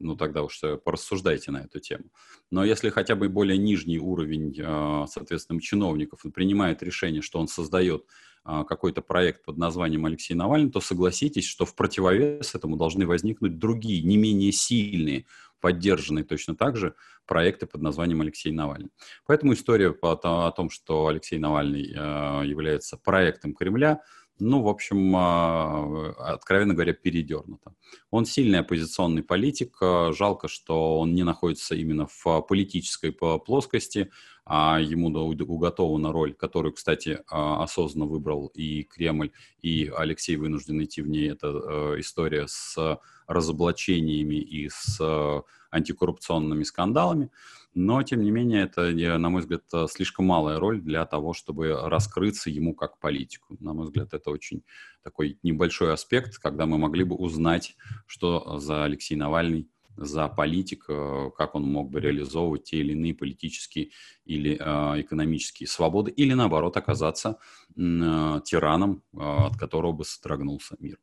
Ну 0.00 0.16
тогда 0.16 0.42
уж 0.42 0.62
э, 0.62 0.76
порассуждайте 0.76 1.50
на 1.50 1.58
эту 1.58 1.78
тему. 1.78 2.04
Но 2.50 2.64
если 2.64 2.90
хотя 2.90 3.14
бы 3.14 3.28
более 3.28 3.58
нижний 3.58 3.98
уровень, 3.98 4.56
а, 4.62 5.06
соответственно, 5.06 5.60
чиновников 5.60 6.22
принимает 6.34 6.82
решение, 6.82 7.22
что 7.22 7.38
он 7.38 7.48
создает 7.48 8.04
а, 8.42 8.64
какой-то 8.64 9.02
проект 9.02 9.44
под 9.44 9.58
названием 9.58 10.06
Алексей 10.06 10.34
Навальный, 10.34 10.70
то 10.70 10.80
согласитесь, 10.80 11.46
что 11.46 11.66
в 11.66 11.74
противовес 11.74 12.54
этому 12.54 12.76
должны 12.76 13.06
возникнуть 13.06 13.58
другие, 13.58 14.02
не 14.02 14.16
менее 14.16 14.50
сильные, 14.50 15.26
поддержанные 15.60 16.24
точно 16.24 16.56
так 16.56 16.76
же 16.76 16.94
проекты 17.26 17.66
под 17.66 17.82
названием 17.82 18.22
Алексей 18.22 18.50
Навальный. 18.50 18.90
Поэтому 19.26 19.52
история 19.52 19.94
о 20.00 20.50
том, 20.52 20.70
что 20.70 21.06
Алексей 21.06 21.38
Навальный 21.38 21.94
а, 21.96 22.42
является 22.42 22.96
проектом 22.96 23.54
Кремля, 23.54 24.00
ну, 24.40 24.62
в 24.62 24.68
общем, 24.68 25.14
а, 25.16 26.12
откровенно 26.18 26.74
говоря, 26.74 26.92
передернуто. 26.92 27.74
Он 28.10 28.24
сильный 28.24 28.60
оппозиционный 28.60 29.22
политик. 29.22 29.76
Жалко, 29.80 30.48
что 30.48 30.98
он 30.98 31.14
не 31.14 31.22
находится 31.22 31.74
именно 31.74 32.06
в 32.06 32.40
политической 32.42 33.12
плоскости, 33.12 34.10
а 34.52 34.80
ему 34.80 35.08
уготована 35.08 36.10
роль, 36.10 36.34
которую, 36.34 36.72
кстати, 36.72 37.20
а, 37.28 37.62
осознанно 37.62 38.06
выбрал 38.06 38.48
и 38.54 38.82
Кремль, 38.82 39.30
и 39.62 39.92
Алексей 39.96 40.36
вынужден 40.36 40.82
идти 40.82 41.02
в 41.02 41.08
ней. 41.08 41.30
Это 41.30 41.48
э, 41.48 42.00
история 42.00 42.46
с 42.48 42.98
разоблачениями 43.28 44.36
и 44.36 44.68
с 44.68 44.98
э, 45.00 45.40
антикоррупционными 45.70 46.64
скандалами. 46.64 47.30
Но, 47.72 48.02
тем 48.02 48.22
не 48.22 48.30
менее, 48.30 48.64
это, 48.64 48.90
на 49.18 49.30
мой 49.30 49.42
взгляд, 49.42 49.62
слишком 49.88 50.26
малая 50.26 50.58
роль 50.58 50.80
для 50.80 51.06
того, 51.06 51.34
чтобы 51.34 51.72
раскрыться 51.72 52.50
ему 52.50 52.74
как 52.74 52.98
политику. 52.98 53.56
На 53.60 53.72
мой 53.72 53.84
взгляд, 53.84 54.12
это 54.12 54.30
очень 54.30 54.64
такой 55.04 55.38
небольшой 55.42 55.92
аспект, 55.92 56.38
когда 56.38 56.66
мы 56.66 56.78
могли 56.78 57.04
бы 57.04 57.14
узнать, 57.14 57.76
что 58.06 58.58
за 58.58 58.84
Алексей 58.84 59.14
Навальный 59.14 59.68
за 59.96 60.28
политик, 60.28 60.84
э, 60.88 61.30
как 61.36 61.54
он 61.54 61.64
мог 61.64 61.90
бы 61.90 62.00
реализовывать 62.00 62.64
те 62.64 62.78
или 62.78 62.92
иные 62.92 63.14
политические 63.14 63.90
или 64.24 64.56
э, 64.58 65.00
экономические 65.00 65.66
свободы, 65.66 66.10
или 66.10 66.32
наоборот 66.32 66.76
оказаться 66.76 67.38
э, 67.76 68.40
тираном, 68.44 69.02
от 69.12 69.56
которого 69.56 69.92
бы 69.92 70.04
содрогнулся 70.04 70.76
мир. 70.78 70.98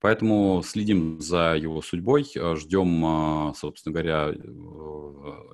Поэтому 0.00 0.62
следим 0.64 1.20
за 1.20 1.56
его 1.56 1.82
судьбой, 1.82 2.24
ждем, 2.54 3.54
собственно 3.56 3.94
говоря, 3.94 4.32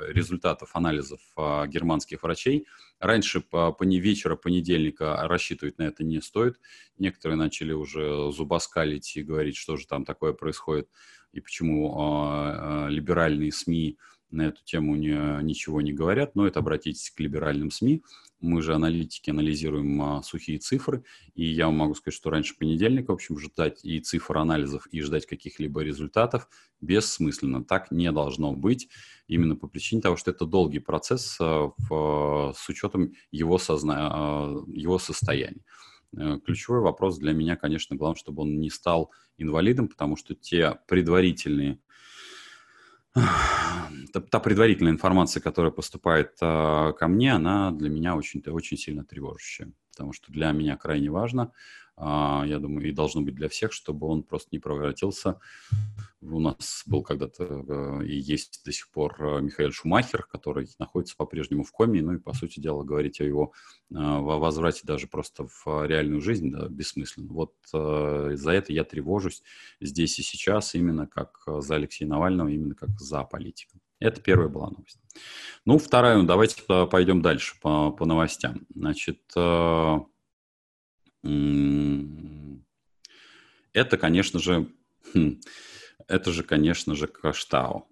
результатов 0.08 0.70
анализов 0.74 1.20
германских 1.36 2.22
врачей. 2.22 2.66
Раньше 2.98 3.40
по 3.40 3.74
вечера 3.80 4.36
понедельника 4.36 5.16
рассчитывать 5.28 5.78
на 5.78 5.84
это 5.84 6.04
не 6.04 6.20
стоит. 6.20 6.58
Некоторые 6.98 7.38
начали 7.38 7.72
уже 7.72 8.30
зубоскалить 8.32 9.16
и 9.16 9.22
говорить, 9.22 9.56
что 9.56 9.76
же 9.76 9.86
там 9.86 10.04
такое 10.04 10.32
происходит 10.32 10.88
и 11.32 11.40
почему 11.40 11.98
а, 11.98 12.86
а, 12.86 12.88
либеральные 12.88 13.52
СМИ 13.52 13.98
на 14.32 14.42
эту 14.42 14.64
тему 14.64 14.96
не, 14.96 15.42
ничего 15.42 15.80
не 15.80 15.92
говорят, 15.92 16.34
но 16.34 16.46
это 16.46 16.60
обратитесь 16.60 17.10
к 17.10 17.20
либеральным 17.20 17.70
СМИ. 17.70 18.02
Мы 18.40 18.60
же 18.62 18.74
аналитики 18.74 19.30
анализируем 19.30 20.02
а, 20.02 20.22
сухие 20.22 20.58
цифры, 20.58 21.04
и 21.34 21.44
я 21.44 21.66
вам 21.66 21.76
могу 21.76 21.94
сказать, 21.94 22.16
что 22.16 22.30
раньше 22.30 22.56
понедельника, 22.58 23.10
в 23.10 23.14
общем, 23.14 23.38
ждать 23.38 23.84
и 23.84 24.00
цифр 24.00 24.38
анализов, 24.38 24.86
и 24.88 25.00
ждать 25.00 25.26
каких-либо 25.26 25.82
результатов 25.82 26.48
бессмысленно. 26.80 27.62
Так 27.62 27.90
не 27.92 28.10
должно 28.10 28.52
быть, 28.52 28.88
именно 29.28 29.54
по 29.54 29.68
причине 29.68 30.02
того, 30.02 30.16
что 30.16 30.30
это 30.32 30.46
долгий 30.46 30.80
процесс 30.80 31.36
а, 31.40 31.70
в, 31.76 32.54
с 32.56 32.68
учетом 32.68 33.12
его, 33.30 33.58
созна... 33.58 34.10
А, 34.12 34.64
его 34.66 34.98
состояния. 34.98 35.62
Э, 36.16 36.38
ключевой 36.44 36.80
вопрос 36.80 37.18
для 37.18 37.32
меня, 37.32 37.56
конечно, 37.56 37.96
главное, 37.96 38.18
чтобы 38.18 38.42
он 38.42 38.60
не 38.60 38.70
стал 38.70 39.10
инвалидом, 39.38 39.88
потому 39.88 40.16
что 40.16 40.34
те 40.34 40.78
предварительные 40.86 41.80
та 44.12 44.40
предварительная 44.40 44.92
информация, 44.92 45.40
которая 45.40 45.72
поступает 45.72 46.32
э, 46.40 46.92
ко 46.98 47.08
мне, 47.08 47.34
она 47.34 47.70
для 47.70 47.90
меня 47.90 48.16
очень, 48.16 48.42
очень 48.46 48.76
сильно 48.76 49.04
тревожащая. 49.04 49.72
Потому 49.92 50.12
что 50.12 50.32
для 50.32 50.52
меня 50.52 50.76
крайне 50.76 51.10
важно, 51.10 51.52
а, 51.96 52.44
я 52.46 52.58
думаю, 52.58 52.88
и 52.88 52.92
должно 52.92 53.20
быть 53.20 53.34
для 53.34 53.48
всех, 53.48 53.72
чтобы 53.72 54.06
он 54.06 54.22
просто 54.22 54.48
не 54.52 54.58
превратился. 54.58 55.38
У 56.22 56.40
нас 56.40 56.84
был 56.86 57.02
когда-то 57.02 57.44
э, 57.44 58.06
и 58.06 58.16
есть 58.16 58.62
до 58.64 58.72
сих 58.72 58.90
пор 58.90 59.14
э, 59.20 59.40
Михаил 59.42 59.72
Шумахер, 59.72 60.24
который 60.24 60.68
находится 60.78 61.16
по-прежнему 61.16 61.64
в 61.64 61.72
коме, 61.72 62.00
ну 62.00 62.14
и, 62.14 62.18
по 62.18 62.32
сути 62.32 62.60
дела, 62.60 62.82
говорить 62.82 63.20
о 63.20 63.24
его 63.24 63.52
э, 63.90 63.94
возврате 63.94 64.80
даже 64.84 65.06
просто 65.06 65.46
в 65.46 65.86
реальную 65.86 66.22
жизнь 66.22 66.50
да, 66.50 66.68
бессмысленно. 66.68 67.32
Вот 67.32 67.54
за 67.70 68.50
это 68.50 68.72
я 68.72 68.84
тревожусь 68.84 69.42
здесь 69.80 70.18
и 70.18 70.22
сейчас, 70.22 70.74
именно 70.74 71.06
как 71.06 71.42
за 71.46 71.74
Алексея 71.74 72.08
Навального, 72.08 72.48
именно 72.48 72.74
как 72.74 72.98
за 73.00 73.22
политика. 73.24 73.78
Это 73.98 74.20
первая 74.20 74.48
была 74.48 74.70
новость. 74.70 75.01
Ну, 75.64 75.78
вторая, 75.78 76.16
ну, 76.16 76.24
давайте 76.24 76.62
пойдем 76.86 77.22
дальше 77.22 77.54
по, 77.60 77.90
по 77.90 78.04
новостям. 78.04 78.66
Значит, 78.74 79.20
это, 83.72 83.96
конечно 83.96 84.40
же, 84.40 84.68
хм, 85.14 85.40
это 86.08 86.32
же, 86.32 86.42
конечно 86.42 86.94
же, 86.94 87.06
Каштау, 87.06 87.86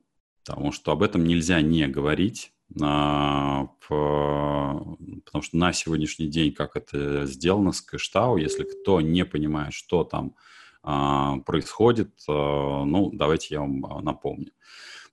потому 0.45 0.73
что 0.73 0.93
об 0.93 1.03
этом 1.03 1.25
нельзя 1.25 1.61
не 1.61 1.87
говорить, 1.87 2.53
а, 2.81 3.67
потому 3.89 5.43
что 5.43 5.57
на 5.57 5.73
сегодняшний 5.73 6.29
день, 6.29 6.53
как 6.53 6.77
это 6.77 7.27
сделано 7.27 7.73
с 7.73 7.81
Кэштау, 7.81 8.37
если 8.37 8.65
кто 8.65 9.01
не 9.01 9.25
понимает, 9.25 9.73
что 9.73 10.05
там 10.05 10.37
а, 10.83 11.39
происходит, 11.41 12.13
а, 12.29 12.85
ну, 12.85 13.11
давайте 13.13 13.55
я 13.55 13.61
вам 13.61 13.81
напомню. 14.05 14.53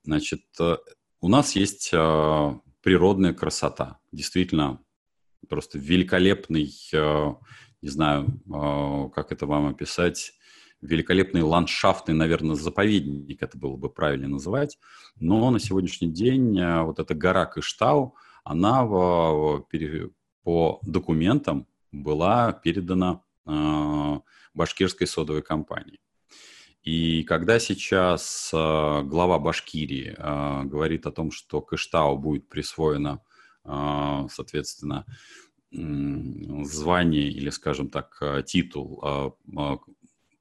Значит, 0.04 0.44
э, 0.60 0.78
у 1.22 1.30
нас 1.30 1.56
есть 1.56 1.92
природная 1.92 3.34
красота, 3.34 4.00
действительно, 4.12 4.80
просто 5.48 5.80
великолепный 5.80 6.72
не 7.82 7.90
знаю, 7.90 8.28
а, 8.52 9.10
как 9.10 9.32
это 9.32 9.46
вам 9.46 9.68
описать, 9.68 10.34
великолепный 10.82 11.42
ландшафтный, 11.42 12.14
наверное, 12.14 12.56
заповедник, 12.56 13.42
это 13.42 13.58
было 13.58 13.78
бы 13.78 13.90
правильно 13.90 14.28
называть. 14.28 14.78
Но 15.20 15.50
на 15.50 15.60
сегодняшний 15.60 16.12
день 16.12 16.60
а, 16.60 16.84
вот 16.84 17.00
эта 17.00 17.16
гора 17.16 17.46
Кыштау, 17.46 18.16
она 18.44 18.86
по 20.44 20.80
документам 20.84 21.68
была 21.92 22.54
передана 22.54 23.22
а, 23.46 24.22
башкирской 24.54 25.08
содовой 25.08 25.42
компании. 25.42 26.00
И 26.88 27.24
когда 27.24 27.60
сейчас 27.60 28.50
глава 28.54 29.40
Башкирии 29.40 30.16
говорит 30.66 31.06
о 31.06 31.12
том, 31.12 31.32
что 31.32 31.60
Кыштау 31.60 32.18
будет 32.18 32.48
присвоено, 32.48 33.22
соответственно, 33.66 35.06
звание 35.70 37.30
или, 37.30 37.50
скажем 37.50 37.90
так, 37.90 38.24
титул 38.46 39.02
а, 39.04 39.32
а, 39.58 39.80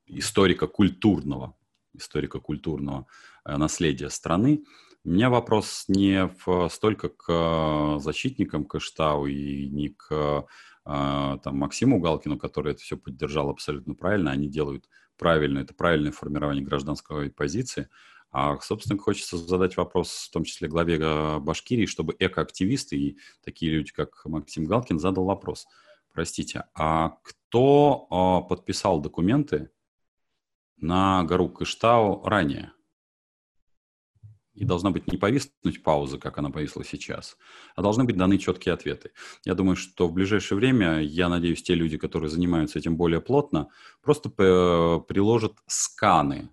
историка 0.07 0.69
культурного, 0.69 1.57
историка 1.95 2.39
культурного 2.39 3.09
э, 3.45 3.57
наследия 3.57 4.09
страны. 4.09 4.63
У 5.03 5.09
меня 5.09 5.31
вопрос 5.31 5.87
не 5.89 6.31
в, 6.45 6.69
столько 6.69 7.09
к 7.09 7.99
защитникам 7.99 8.67
Кэштау 8.67 9.27
и 9.27 9.69
не 9.69 9.89
к 9.89 10.47
там, 10.85 11.57
Максиму 11.57 11.99
Галкину, 11.99 12.39
который 12.39 12.71
это 12.71 12.81
все 12.83 12.97
поддержал 12.97 13.51
абсолютно 13.51 13.97
правильно. 13.97 14.31
Они 14.31 14.49
делают 14.49 14.89
правильно, 15.17 15.61
это 15.61 15.75
правильное 15.75 16.13
формирование 16.13 16.65
гражданской 16.65 17.31
позиции. 17.31 17.89
А, 18.31 18.59
собственно, 18.61 18.99
хочется 18.99 19.39
задать 19.39 19.77
вопрос, 19.77 20.27
в 20.29 20.31
том 20.31 20.45
числе 20.45 20.69
главе 20.69 20.99
а, 21.01 21.39
Башкирии, 21.41 21.87
чтобы 21.87 22.15
экоактивисты 22.19 22.97
и 22.97 23.19
такие 23.43 23.73
люди, 23.73 23.93
как 23.93 24.25
Максим 24.27 24.65
Галкин, 24.67 24.99
задал 24.99 25.25
вопрос. 25.25 25.67
Простите, 26.13 26.65
а 26.75 27.17
кто 27.23 28.07
а, 28.11 28.41
подписал 28.43 29.01
документы 29.01 29.71
на 30.77 31.25
гору 31.25 31.49
Кыштау 31.49 32.25
ранее? 32.25 32.73
И 34.57 34.65
должна 34.65 34.91
быть 34.91 35.13
не 35.13 35.19
повиснуть 35.19 35.83
пауза, 35.83 36.19
как 36.19 36.39
она 36.39 36.51
повисла 36.51 36.83
сейчас, 36.83 37.37
а 37.75 37.83
должны 37.83 38.05
быть 38.05 38.17
даны 38.17 38.39
четкие 38.39 38.73
ответы. 38.73 39.13
Я 39.45 39.55
думаю, 39.55 39.77
что 39.77 40.09
в 40.09 40.13
ближайшее 40.13 40.57
время, 40.57 41.01
я 41.01 41.29
надеюсь, 41.29 41.63
те 41.63 41.75
люди, 41.75 41.99
которые 41.99 42.31
занимаются 42.31 42.79
этим 42.79 42.97
более 42.97 43.21
плотно, 43.21 43.69
просто 44.03 44.31
приложат 44.31 45.53
сканы 45.67 46.49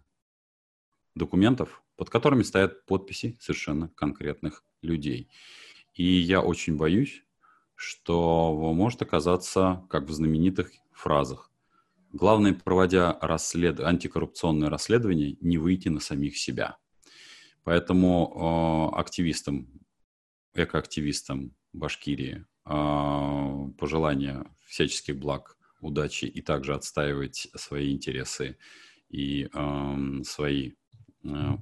документов, 1.15 1.81
под 1.95 2.09
которыми 2.09 2.43
стоят 2.43 2.85
подписи 2.85 3.37
совершенно 3.39 3.87
конкретных 3.95 4.65
людей. 4.81 5.29
И 5.93 6.03
я 6.03 6.41
очень 6.41 6.75
боюсь, 6.75 7.23
что 7.75 8.53
может 8.75 9.01
оказаться, 9.01 9.85
как 9.89 10.03
в 10.03 10.11
знаменитых 10.11 10.71
фразах, 10.91 11.51
главное, 12.11 12.53
проводя 12.53 13.17
расслед... 13.21 13.79
антикоррупционное 13.79 14.69
расследование, 14.69 15.37
не 15.39 15.57
выйти 15.57 15.87
на 15.87 16.01
самих 16.01 16.37
себя. 16.37 16.77
Поэтому 17.63 18.91
э, 18.93 18.99
активистам, 18.99 19.67
экоактивистам 20.53 21.55
Башкирии 21.71 22.45
э, 22.65 23.71
пожелания 23.77 24.45
всяческих 24.65 25.17
благ, 25.17 25.57
удачи 25.79 26.25
и 26.25 26.41
также 26.41 26.75
отстаивать 26.75 27.47
свои 27.55 27.91
интересы 27.91 28.57
и 29.09 29.49
э, 29.53 30.23
свои, 30.23 30.73
э, 31.23 31.57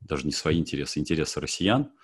даже 0.00 0.26
не 0.26 0.32
свои 0.32 0.58
интересы, 0.58 1.00
интересы 1.00 1.40
россиян– 1.40 1.92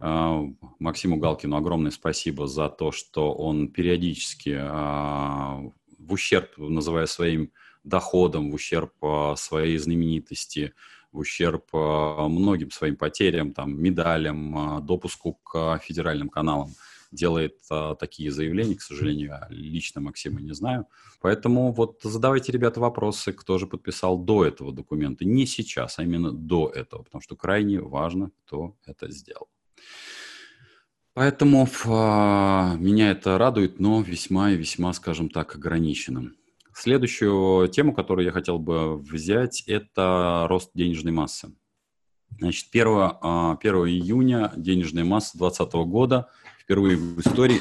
а, 0.00 0.42
Максиму 0.78 1.16
Галкину 1.16 1.56
огромное 1.56 1.90
спасибо 1.90 2.46
за 2.46 2.68
то, 2.68 2.92
что 2.92 3.32
он 3.32 3.68
периодически 3.68 4.56
а, 4.60 5.60
в 5.98 6.12
ущерб, 6.12 6.58
называя 6.58 7.06
своим 7.06 7.52
доходом, 7.84 8.50
в 8.50 8.54
ущерб 8.54 8.92
а, 9.02 9.36
своей 9.36 9.78
знаменитости, 9.78 10.74
в 11.14 11.18
ущерб 11.18 11.72
многим 11.72 12.70
своим 12.70 12.96
потерям, 12.96 13.52
там, 13.52 13.80
медалям, 13.80 14.84
допуску 14.84 15.34
к 15.42 15.78
федеральным 15.78 16.28
каналам, 16.28 16.70
делает 17.14 17.56
а, 17.70 17.94
такие 17.94 18.30
заявления. 18.30 18.74
К 18.74 18.82
сожалению, 18.82 19.28
я 19.28 19.46
лично 19.48 20.00
Максима 20.00 20.40
не 20.40 20.52
знаю. 20.52 20.86
Поэтому 21.20 21.72
вот 21.72 22.00
задавайте, 22.02 22.52
ребята, 22.52 22.80
вопросы, 22.80 23.32
кто 23.32 23.58
же 23.58 23.66
подписал 23.66 24.18
до 24.18 24.44
этого 24.44 24.72
документа. 24.72 25.24
Не 25.24 25.46
сейчас, 25.46 25.98
а 25.98 26.02
именно 26.02 26.32
до 26.32 26.68
этого, 26.68 27.02
потому 27.02 27.22
что 27.22 27.36
крайне 27.36 27.80
важно, 27.80 28.30
кто 28.44 28.76
это 28.84 29.10
сделал. 29.10 29.48
Поэтому 31.14 31.68
а, 31.86 32.76
меня 32.76 33.12
это 33.12 33.38
радует, 33.38 33.78
но 33.78 34.02
весьма 34.02 34.50
и 34.50 34.56
весьма, 34.56 34.92
скажем 34.92 35.30
так, 35.30 35.54
ограниченным. 35.54 36.36
Следующую 36.74 37.68
тему, 37.68 37.94
которую 37.94 38.26
я 38.26 38.32
хотел 38.32 38.58
бы 38.58 38.98
взять, 38.98 39.62
это 39.68 40.46
рост 40.48 40.70
денежной 40.74 41.12
массы. 41.12 41.54
Значит, 42.40 42.66
1, 42.72 42.86
1 42.86 43.16
а, 43.22 43.56
июня 43.62 44.52
денежная 44.56 45.04
масса 45.04 45.38
2020 45.38 45.74
года 45.88 46.30
впервые 46.58 46.96
в 46.96 47.20
истории 47.20 47.60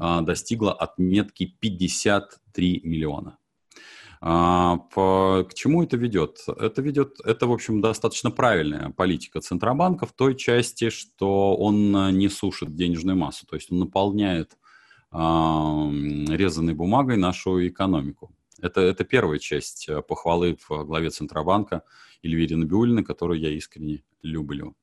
а, 0.00 0.22
достигла 0.22 0.72
отметки 0.72 1.44
53 1.60 2.80
миллиона. 2.84 3.36
А, 4.22 4.78
к 4.78 5.52
чему 5.52 5.82
это 5.82 5.98
ведет? 5.98 6.38
Это 6.46 6.80
ведет, 6.80 7.20
это, 7.22 7.46
в 7.46 7.52
общем, 7.52 7.82
достаточно 7.82 8.30
правильная 8.30 8.90
политика 8.96 9.42
Центробанка 9.42 10.06
в 10.06 10.12
той 10.12 10.36
части, 10.36 10.88
что 10.88 11.54
он 11.54 12.16
не 12.16 12.30
сушит 12.30 12.74
денежную 12.74 13.18
массу, 13.18 13.46
то 13.46 13.56
есть 13.56 13.70
он 13.70 13.78
наполняет 13.78 14.56
резаной 15.12 16.74
бумагой 16.74 17.16
нашу 17.16 17.66
экономику. 17.66 18.34
Это, 18.60 18.80
это 18.80 19.04
первая 19.04 19.38
часть 19.38 19.88
э, 19.88 20.02
похвалы 20.02 20.56
в 20.68 20.84
главе 20.84 21.10
Центробанка 21.10 21.82
Эльвире 22.22 22.56
Набиулиной, 22.56 23.04
которую 23.04 23.38
я 23.38 23.50
искренне 23.50 24.02
люблю. 24.22 24.74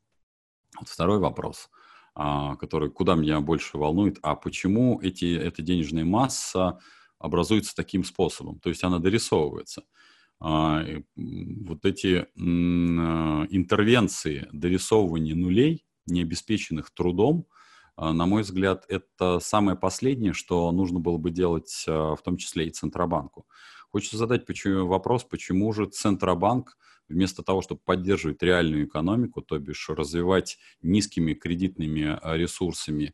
Вот 0.80 0.90
второй 0.90 1.20
вопрос, 1.20 1.70
а, 2.16 2.56
который 2.56 2.90
куда 2.90 3.16
меня 3.16 3.42
больше 3.42 3.78
волнует, 3.78 4.20
а 4.22 4.36
почему 4.36 5.00
эти, 5.02 5.36
эта 5.36 5.62
денежная 5.62 6.06
масса 6.06 6.80
образуется 7.20 7.76
таким 7.76 8.04
способом, 8.04 8.60
то 8.60 8.70
есть 8.70 8.84
она 8.84 9.00
дорисовывается. 9.00 9.84
А, 10.40 10.84
вот 11.16 11.86
эти 11.86 12.18
а, 12.18 12.26
интервенции 13.50 14.48
дорисовывания 14.52 15.36
нулей, 15.36 15.86
не 16.06 16.22
обеспеченных 16.22 16.92
трудом, 16.92 17.48
на 17.98 18.26
мой 18.26 18.42
взгляд, 18.44 18.86
это 18.90 19.40
самое 19.40 19.78
последнее, 19.78 20.34
что 20.34 20.72
нужно 20.72 21.00
было 21.00 21.18
бы 21.18 21.32
делать 21.32 21.84
в 21.88 22.20
том 22.24 22.38
числе 22.38 22.68
и 22.68 22.72
Центробанку. 22.72 23.46
Хочется 23.92 24.18
задать 24.18 24.46
почему, 24.46 24.88
вопрос, 24.88 25.24
почему 25.24 25.72
же 25.74 25.86
Центробанк 25.86 26.78
вместо 27.08 27.44
того, 27.44 27.62
чтобы 27.62 27.82
поддерживать 27.86 28.42
реальную 28.42 28.86
экономику, 28.86 29.42
то 29.42 29.60
бишь 29.60 29.90
развивать 29.90 30.58
низкими 30.82 31.34
кредитными 31.34 32.20
ресурсами 32.24 33.14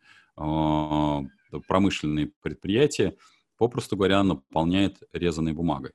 промышленные 1.68 2.32
предприятия, 2.42 3.18
попросту 3.58 3.98
говоря, 3.98 4.24
наполняет 4.24 5.04
резаной 5.12 5.54
бумагой. 5.54 5.92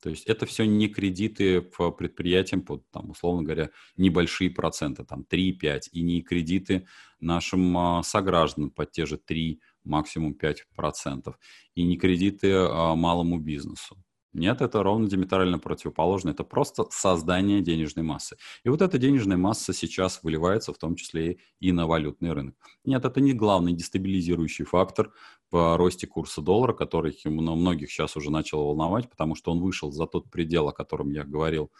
То 0.00 0.10
есть 0.10 0.24
это 0.26 0.46
все 0.46 0.64
не 0.66 0.88
кредиты 0.88 1.60
по 1.60 1.90
предприятиям, 1.90 2.62
под, 2.62 2.88
там, 2.90 3.10
условно 3.10 3.42
говоря, 3.42 3.70
небольшие 3.96 4.50
проценты, 4.50 5.04
там 5.04 5.24
3-5, 5.30 5.88
и 5.92 6.02
не 6.02 6.22
кредиты 6.22 6.86
нашим 7.20 7.76
а, 7.76 8.02
согражданам 8.02 8.70
под 8.70 8.92
те 8.92 9.04
же 9.04 9.18
3, 9.18 9.60
максимум 9.84 10.36
5%, 10.40 11.34
и 11.74 11.82
не 11.82 11.96
кредиты 11.98 12.52
а, 12.52 12.94
малому 12.94 13.38
бизнесу. 13.38 14.02
Нет, 14.32 14.60
это 14.60 14.82
ровно 14.82 15.08
диаметрально 15.08 15.58
противоположно. 15.58 16.30
Это 16.30 16.44
просто 16.44 16.86
создание 16.90 17.60
денежной 17.60 18.04
массы. 18.04 18.36
И 18.62 18.68
вот 18.68 18.80
эта 18.80 18.96
денежная 18.96 19.36
масса 19.36 19.72
сейчас 19.72 20.22
выливается 20.22 20.72
в 20.72 20.78
том 20.78 20.94
числе 20.94 21.38
и 21.58 21.72
на 21.72 21.86
валютный 21.86 22.32
рынок. 22.32 22.54
Нет, 22.84 23.04
это 23.04 23.20
не 23.20 23.32
главный 23.32 23.72
дестабилизирующий 23.72 24.64
фактор 24.64 25.12
по 25.50 25.76
росте 25.76 26.06
курса 26.06 26.42
доллара, 26.42 26.74
который 26.74 27.16
многих 27.24 27.90
сейчас 27.90 28.16
уже 28.16 28.30
начал 28.30 28.64
волновать, 28.64 29.10
потому 29.10 29.34
что 29.34 29.50
он 29.50 29.60
вышел 29.60 29.90
за 29.90 30.06
тот 30.06 30.30
предел, 30.30 30.68
о 30.68 30.72
котором 30.72 31.10
я 31.10 31.24
говорил 31.24 31.72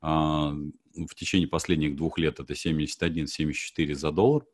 а, 0.00 0.54
в 0.94 1.14
течение 1.16 1.48
последних 1.48 1.96
двух 1.96 2.18
лет. 2.18 2.38
Это 2.38 2.52
71-74 2.52 3.94
за 3.94 4.12
доллар 4.12 4.44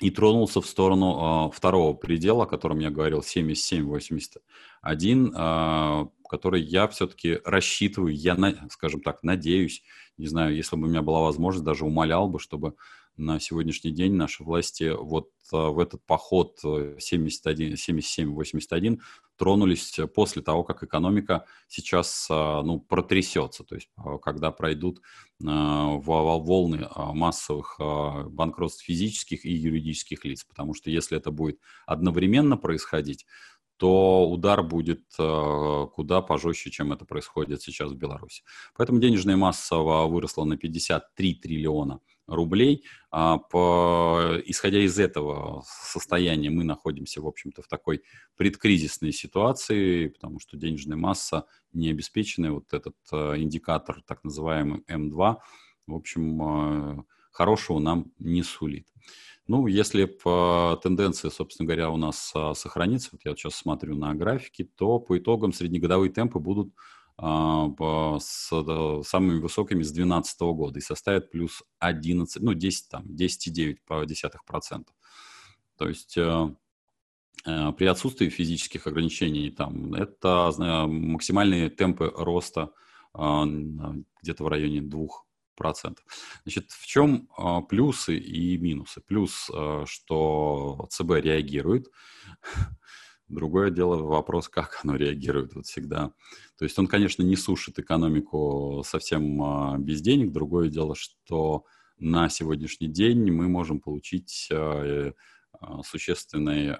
и 0.00 0.10
тронулся 0.10 0.60
в 0.60 0.66
сторону 0.66 1.48
э, 1.48 1.56
второго 1.56 1.94
предела, 1.94 2.44
о 2.44 2.46
котором 2.46 2.80
я 2.80 2.90
говорил, 2.90 3.20
77-81, 3.20 5.32
э, 5.34 6.06
который 6.28 6.62
я 6.62 6.88
все-таки 6.88 7.40
рассчитываю, 7.44 8.14
я, 8.14 8.34
на, 8.34 8.68
скажем 8.70 9.00
так, 9.00 9.22
надеюсь, 9.22 9.82
не 10.16 10.26
знаю, 10.26 10.54
если 10.54 10.76
бы 10.76 10.86
у 10.86 10.90
меня 10.90 11.02
была 11.02 11.20
возможность, 11.20 11.64
даже 11.64 11.84
умолял 11.84 12.28
бы, 12.28 12.38
чтобы 12.38 12.74
на 13.16 13.38
сегодняшний 13.38 13.92
день 13.92 14.14
наши 14.14 14.42
власти 14.42 14.92
вот 14.96 15.30
а, 15.52 15.68
в 15.70 15.78
этот 15.78 16.04
поход 16.04 16.58
77-81 16.64 18.98
тронулись 19.36 19.96
после 20.14 20.42
того, 20.42 20.64
как 20.64 20.82
экономика 20.82 21.46
сейчас 21.68 22.26
а, 22.30 22.62
ну, 22.62 22.80
протрясется, 22.80 23.62
то 23.64 23.74
есть 23.76 23.88
а, 23.96 24.18
когда 24.18 24.50
пройдут 24.50 25.00
волны 25.40 26.88
массовых 26.96 27.80
банкротств 28.30 28.84
физических 28.84 29.44
и 29.44 29.52
юридических 29.52 30.24
лиц, 30.24 30.44
потому 30.44 30.74
что 30.74 30.90
если 30.90 31.18
это 31.18 31.32
будет 31.32 31.58
одновременно 31.86 32.56
происходить, 32.56 33.26
то 33.76 34.28
удар 34.30 34.62
будет 34.62 35.02
э, 35.18 35.86
куда 35.94 36.22
пожестче, 36.22 36.70
чем 36.70 36.92
это 36.92 37.04
происходит 37.04 37.62
сейчас 37.62 37.90
в 37.90 37.96
Беларуси. 37.96 38.42
Поэтому 38.76 39.00
денежная 39.00 39.36
масса 39.36 39.76
выросла 39.76 40.44
на 40.44 40.56
53 40.56 41.34
триллиона 41.34 42.00
рублей. 42.26 42.84
А 43.10 43.38
по, 43.38 44.40
исходя 44.46 44.78
из 44.78 44.98
этого 44.98 45.64
состояния 45.66 46.50
мы 46.50 46.64
находимся, 46.64 47.20
в 47.20 47.26
общем-то, 47.26 47.62
в 47.62 47.68
такой 47.68 48.02
предкризисной 48.36 49.12
ситуации, 49.12 50.08
потому 50.08 50.40
что 50.40 50.56
денежная 50.56 50.96
масса 50.96 51.46
не 51.72 51.90
обеспеченная, 51.90 52.52
вот 52.52 52.72
этот 52.72 52.96
э, 53.12 53.38
индикатор, 53.38 54.02
так 54.06 54.24
называемый 54.24 54.80
М2, 54.88 55.36
в 55.86 55.94
общем, 55.94 56.42
э, 57.00 57.04
хорошего 57.30 57.78
нам 57.78 58.12
не 58.18 58.42
сулит. 58.42 58.86
Ну, 59.46 59.66
если 59.66 60.06
по 60.06 60.80
тенденции, 60.82 61.28
собственно 61.28 61.66
говоря, 61.66 61.90
у 61.90 61.98
нас 61.98 62.32
а, 62.34 62.54
сохранится, 62.54 63.10
вот 63.12 63.20
я 63.24 63.36
сейчас 63.36 63.54
смотрю 63.56 63.94
на 63.94 64.14
графики, 64.14 64.64
то 64.64 64.98
по 64.98 65.18
итогам 65.18 65.52
среднегодовые 65.52 66.10
темпы 66.10 66.38
будут 66.38 66.72
а, 67.18 67.68
с 68.18 68.48
а, 68.52 69.02
самыми 69.04 69.40
высокими 69.40 69.82
с 69.82 69.92
2012 69.92 70.40
года 70.40 70.78
и 70.78 70.82
составят 70.82 71.30
плюс 71.30 71.62
11, 71.78 72.42
ну, 72.42 72.54
10, 72.54 72.88
там, 72.88 73.04
10,9 73.04 73.76
по 73.86 74.04
десятых 74.06 74.46
процентов. 74.46 74.94
То 75.76 75.88
есть 75.88 76.16
э, 76.16 76.48
э, 77.44 77.72
при 77.72 77.86
отсутствии 77.86 78.28
физических 78.28 78.86
ограничений 78.86 79.50
там 79.50 79.92
это 79.94 80.52
э, 80.56 80.86
максимальные 80.86 81.68
темпы 81.68 82.12
роста 82.16 82.70
э, 83.12 83.44
где-то 84.22 84.44
в 84.44 84.48
районе 84.48 84.82
2 84.82 85.06
процентов. 85.54 86.04
Значит, 86.44 86.70
в 86.70 86.86
чем 86.86 87.28
а, 87.36 87.60
плюсы 87.62 88.16
и 88.16 88.56
минусы? 88.58 89.00
Плюс, 89.00 89.50
а, 89.52 89.84
что 89.86 90.86
ЦБ 90.90 91.20
реагирует. 91.22 91.88
Другое 93.28 93.70
дело 93.70 94.02
вопрос, 94.02 94.48
как 94.48 94.80
оно 94.82 94.96
реагирует 94.96 95.54
вот 95.54 95.66
всегда. 95.66 96.12
То 96.58 96.64
есть 96.64 96.78
он, 96.78 96.86
конечно, 96.86 97.22
не 97.22 97.36
сушит 97.36 97.78
экономику 97.78 98.82
совсем 98.86 99.42
а, 99.42 99.78
без 99.78 100.00
денег. 100.00 100.32
Другое 100.32 100.68
дело, 100.68 100.94
что 100.94 101.64
на 101.98 102.28
сегодняшний 102.28 102.88
день 102.88 103.30
мы 103.30 103.48
можем 103.48 103.80
получить 103.80 104.48
э, 104.50 105.12
существенные 105.84 106.76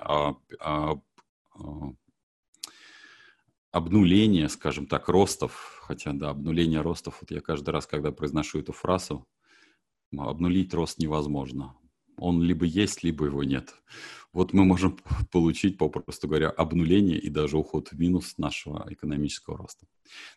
обнуление, 3.75 4.49
скажем 4.49 4.87
так, 4.87 5.09
ростов, 5.09 5.81
хотя, 5.83 6.13
да, 6.13 6.31
обнуление 6.31 6.81
ростов, 6.81 7.19
вот 7.21 7.33
я 7.33 7.41
каждый 7.41 7.71
раз, 7.71 7.87
когда 7.87 8.13
произношу 8.13 8.61
эту 8.61 8.73
фразу, 8.73 9.27
обнулить 10.17 10.73
рост 10.73 10.99
невозможно. 10.99 11.75
Он 12.17 12.41
либо 12.41 12.65
есть, 12.65 13.03
либо 13.03 13.27
его 13.27 13.43
нет. 13.43 13.75
Вот 14.33 14.53
мы 14.53 14.65
можем 14.65 14.97
получить, 15.33 15.77
попросту 15.77 16.29
говоря, 16.29 16.51
обнуление 16.51 17.19
и 17.19 17.29
даже 17.29 17.59
уход 17.59 17.89
в 17.89 17.99
минус 17.99 18.39
нашего 18.39 18.87
экономического 18.89 19.59
роста. 19.59 19.87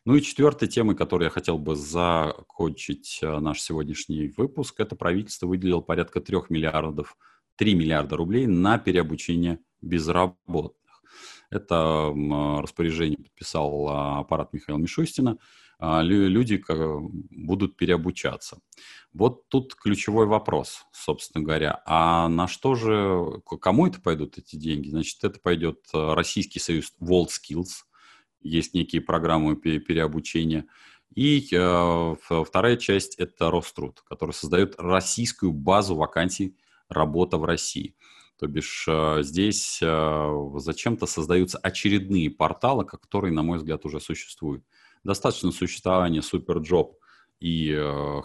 Ну 0.04 0.16
и 0.16 0.22
четвертая 0.24 0.68
тема, 0.68 0.96
которой 0.96 1.26
я 1.26 1.30
хотел 1.30 1.60
бы 1.60 1.76
закончить 1.76 3.20
э, 3.22 3.40
наш 3.40 3.62
сегодняшний 3.62 4.34
выпуск, 4.36 4.80
это 4.80 4.96
правительство 4.96 5.46
выделило 5.46 5.82
порядка 5.82 6.22
3 6.22 6.38
миллиардов, 6.50 7.16
3 7.58 7.76
миллиарда 7.76 8.18
рублей 8.18 8.48
на 8.48 8.80
переобучение 8.80 9.60
безработных. 9.80 10.87
Это 11.50 12.14
распоряжение 12.62 13.18
подписал 13.18 13.88
а, 13.88 14.20
аппарат 14.20 14.52
Михаила 14.54 14.78
Мишустина. 14.78 15.38
А, 15.80 16.02
люди 16.02 16.62
будут 17.32 17.78
переобучаться. 17.78 18.60
Вот 19.14 19.48
тут 19.48 19.76
ключевой 19.76 20.26
вопрос, 20.26 20.86
собственно 20.92 21.44
говоря. 21.44 21.82
А 21.86 22.28
на 22.28 22.48
что 22.48 22.76
же, 22.76 23.42
кому 23.62 23.88
это 23.88 24.02
пойдут 24.02 24.38
эти 24.38 24.56
деньги? 24.56 24.90
Значит, 24.90 25.24
это 25.24 25.40
пойдет 25.40 25.88
а, 25.94 26.16
Российский 26.16 26.60
союз 26.60 26.94
WorldSkills. 27.02 27.84
Есть 28.42 28.74
некие 28.74 29.02
программы 29.02 29.56
переобучения. 29.56 30.68
И 31.16 31.48
э, 31.52 32.16
вторая 32.46 32.78
часть– 32.78 33.16
это 33.18 33.50
Роструд, 33.50 34.02
который 34.02 34.32
создает 34.32 34.76
российскую 34.78 35.52
базу 35.52 35.96
вакансий 35.96 36.56
работа 36.90 37.38
в 37.38 37.46
России. 37.46 37.96
То 38.40 38.48
бишь 38.48 38.86
э, 38.88 39.24
здесь 39.24 39.80
э, 39.82 40.50
зачем-то 40.58 41.08
создаются 41.08 41.58
очередные 41.58 42.30
порталы, 42.30 42.86
которые, 42.86 43.34
на 43.34 43.42
мой 43.42 43.58
взгляд, 43.58 43.84
уже 43.86 44.00
существуют. 44.00 44.64
Достаточно 45.04 45.52
существования 45.52 46.20
Superjob 46.20 46.94
и 47.40 47.72
э, 47.72 48.22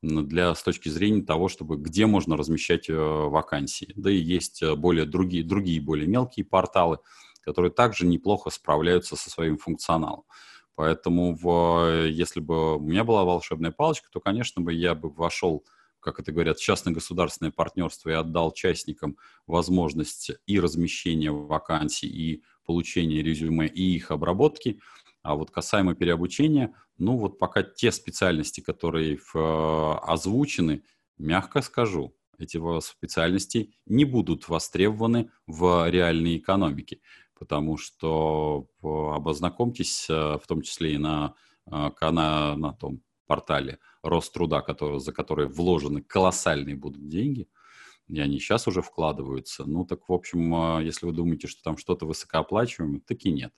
для, 0.00 0.54
с 0.54 0.62
точки 0.62 0.88
зрения 0.88 1.22
того, 1.22 1.48
чтобы 1.48 1.76
где 1.76 2.06
можно 2.06 2.36
размещать 2.36 2.88
вакансии. 2.88 3.92
Да 3.96 4.10
и 4.10 4.16
есть 4.16 4.62
более 4.76 5.06
другие, 5.06 5.44
другие 5.44 5.80
более 5.80 6.06
мелкие 6.06 6.44
порталы, 6.44 6.98
которые 7.40 7.72
также 7.72 8.06
неплохо 8.06 8.50
справляются 8.50 9.16
со 9.16 9.30
своим 9.30 9.56
функционалом. 9.56 10.24
Поэтому 10.74 11.34
в, 11.34 12.06
если 12.06 12.40
бы 12.40 12.76
у 12.76 12.80
меня 12.80 13.04
была 13.04 13.24
волшебная 13.24 13.70
палочка, 13.70 14.08
то, 14.10 14.20
конечно 14.20 14.60
бы, 14.60 14.74
я 14.74 14.94
бы 14.94 15.08
вошел 15.08 15.64
как 16.04 16.20
это 16.20 16.32
говорят, 16.32 16.58
частно-государственное 16.58 17.50
партнерство 17.50 18.10
и 18.10 18.12
отдал 18.12 18.52
частникам 18.52 19.16
возможность 19.46 20.32
и 20.46 20.60
размещения 20.60 21.32
вакансий, 21.32 22.06
и 22.06 22.44
получения 22.66 23.22
резюме, 23.22 23.66
и 23.66 23.96
их 23.96 24.10
обработки. 24.10 24.80
А 25.22 25.34
вот 25.34 25.50
касаемо 25.50 25.94
переобучения, 25.94 26.74
ну 26.98 27.16
вот 27.16 27.38
пока 27.38 27.62
те 27.62 27.90
специальности, 27.90 28.60
которые 28.60 29.16
в, 29.16 29.34
э, 29.34 29.98
озвучены, 30.02 30.82
мягко 31.16 31.62
скажу, 31.62 32.14
эти 32.38 32.58
специальности 32.80 33.72
не 33.86 34.04
будут 34.04 34.48
востребованы 34.48 35.30
в 35.46 35.88
реальной 35.88 36.36
экономике, 36.36 37.00
потому 37.38 37.78
что 37.78 38.68
обознакомьтесь, 38.82 40.06
э, 40.10 40.12
в 40.12 40.46
том 40.46 40.60
числе 40.60 40.94
и 40.94 40.98
на, 40.98 41.34
э, 41.66 41.90
на, 42.00 42.56
на 42.56 42.72
том 42.74 43.00
портале 43.34 43.78
Роструда, 44.02 44.60
который, 44.60 45.00
за 45.00 45.12
который 45.12 45.48
вложены 45.48 46.02
колоссальные 46.02 46.76
будут 46.76 47.08
деньги, 47.08 47.48
и 48.06 48.20
они 48.20 48.38
сейчас 48.38 48.68
уже 48.68 48.80
вкладываются. 48.80 49.64
Ну, 49.64 49.84
так, 49.84 50.08
в 50.08 50.12
общем, 50.12 50.54
а, 50.54 50.80
если 50.80 51.06
вы 51.06 51.12
думаете, 51.12 51.48
что 51.48 51.62
там 51.62 51.76
что-то 51.76 52.06
высокооплачиваемое, 52.06 53.00
таки 53.00 53.32
нет. 53.32 53.52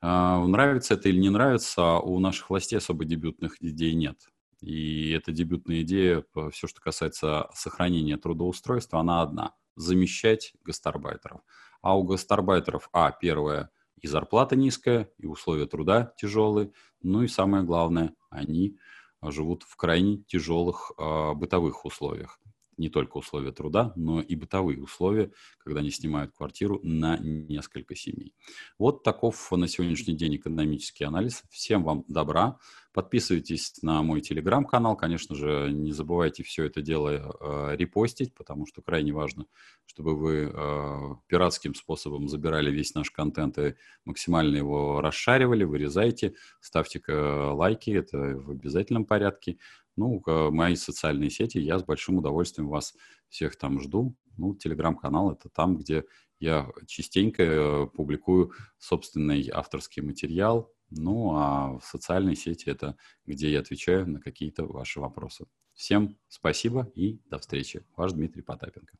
А, 0.00 0.44
нравится 0.44 0.94
это 0.94 1.08
или 1.08 1.18
не 1.18 1.30
нравится, 1.30 1.82
а 1.82 2.00
у 2.00 2.18
наших 2.18 2.50
властей 2.50 2.78
особо 2.78 3.04
дебютных 3.04 3.62
идей 3.62 3.94
нет. 3.94 4.18
И 4.60 5.10
эта 5.10 5.30
дебютная 5.30 5.82
идея, 5.82 6.24
все, 6.50 6.66
что 6.66 6.80
касается 6.80 7.48
сохранения 7.54 8.16
трудоустройства, 8.16 8.98
она 8.98 9.22
одна– 9.22 9.54
замещать 9.76 10.54
гастарбайтеров. 10.64 11.42
А 11.82 11.96
у 11.96 12.02
гастарбайтеров, 12.02 12.88
а, 12.92 13.12
первое, 13.12 13.70
и 14.00 14.06
зарплата 14.06 14.56
низкая, 14.56 15.10
и 15.18 15.26
условия 15.26 15.66
труда 15.66 16.12
тяжелые, 16.16 16.72
ну 17.02 17.22
и 17.22 17.28
самое 17.28 17.64
главное, 17.64 18.14
они 18.30 18.76
живут 19.22 19.62
в 19.64 19.76
крайне 19.76 20.18
тяжелых 20.18 20.92
э, 20.98 21.34
бытовых 21.34 21.84
условиях. 21.84 22.40
Не 22.78 22.88
только 22.88 23.18
условия 23.18 23.52
труда, 23.52 23.92
но 23.96 24.20
и 24.20 24.36
бытовые 24.36 24.80
условия, 24.80 25.32
когда 25.58 25.80
они 25.80 25.90
снимают 25.90 26.32
квартиру 26.32 26.80
на 26.82 27.18
несколько 27.18 27.94
семей. 27.94 28.34
Вот 28.78 29.02
таков 29.02 29.50
на 29.52 29.68
сегодняшний 29.68 30.14
день 30.14 30.36
экономический 30.36 31.04
анализ. 31.04 31.42
Всем 31.50 31.84
вам 31.84 32.04
добра. 32.08 32.58
Подписывайтесь 32.92 33.74
на 33.82 34.02
мой 34.02 34.20
телеграм-канал. 34.20 34.96
Конечно 34.96 35.34
же, 35.36 35.70
не 35.70 35.92
забывайте 35.92 36.42
все 36.42 36.64
это 36.64 36.80
дело 36.80 37.10
э, 37.10 37.76
репостить, 37.76 38.34
потому 38.34 38.66
что 38.66 38.82
крайне 38.82 39.12
важно, 39.12 39.46
чтобы 39.86 40.16
вы 40.16 40.50
э, 40.52 41.14
пиратским 41.28 41.74
способом 41.74 42.28
забирали 42.28 42.70
весь 42.70 42.94
наш 42.94 43.10
контент 43.10 43.58
и 43.58 43.74
максимально 44.04 44.56
его 44.56 45.00
расшаривали, 45.00 45.64
вырезайте, 45.64 46.34
ставьте 46.60 47.00
лайки, 47.08 47.90
это 47.90 48.18
в 48.18 48.50
обязательном 48.50 49.04
порядке. 49.04 49.58
Ну, 49.98 50.22
мои 50.52 50.76
социальные 50.76 51.30
сети, 51.30 51.58
я 51.58 51.78
с 51.78 51.84
большим 51.84 52.18
удовольствием 52.18 52.68
вас 52.68 52.94
всех 53.28 53.56
там 53.56 53.80
жду. 53.80 54.14
Ну, 54.36 54.54
телеграм-канал– 54.54 55.32
это 55.32 55.48
там, 55.48 55.76
где 55.76 56.04
я 56.38 56.70
частенько 56.86 57.42
э, 57.42 57.86
публикую 57.88 58.52
собственный 58.78 59.50
авторский 59.52 60.02
материал, 60.02 60.72
ну, 60.90 61.32
а 61.34 61.78
в 61.78 61.84
социальной 61.84 62.36
сети 62.36 62.70
это 62.70 62.96
где 63.26 63.50
я 63.50 63.58
отвечаю 63.58 64.08
на 64.08 64.20
какие-то 64.20 64.64
ваши 64.66 65.00
вопросы. 65.00 65.46
Всем 65.74 66.16
спасибо 66.28 66.90
и 66.94 67.20
до 67.28 67.38
встречи. 67.38 67.84
Ваш 67.96 68.12
Дмитрий 68.12 68.42
Потапенко. 68.42 68.96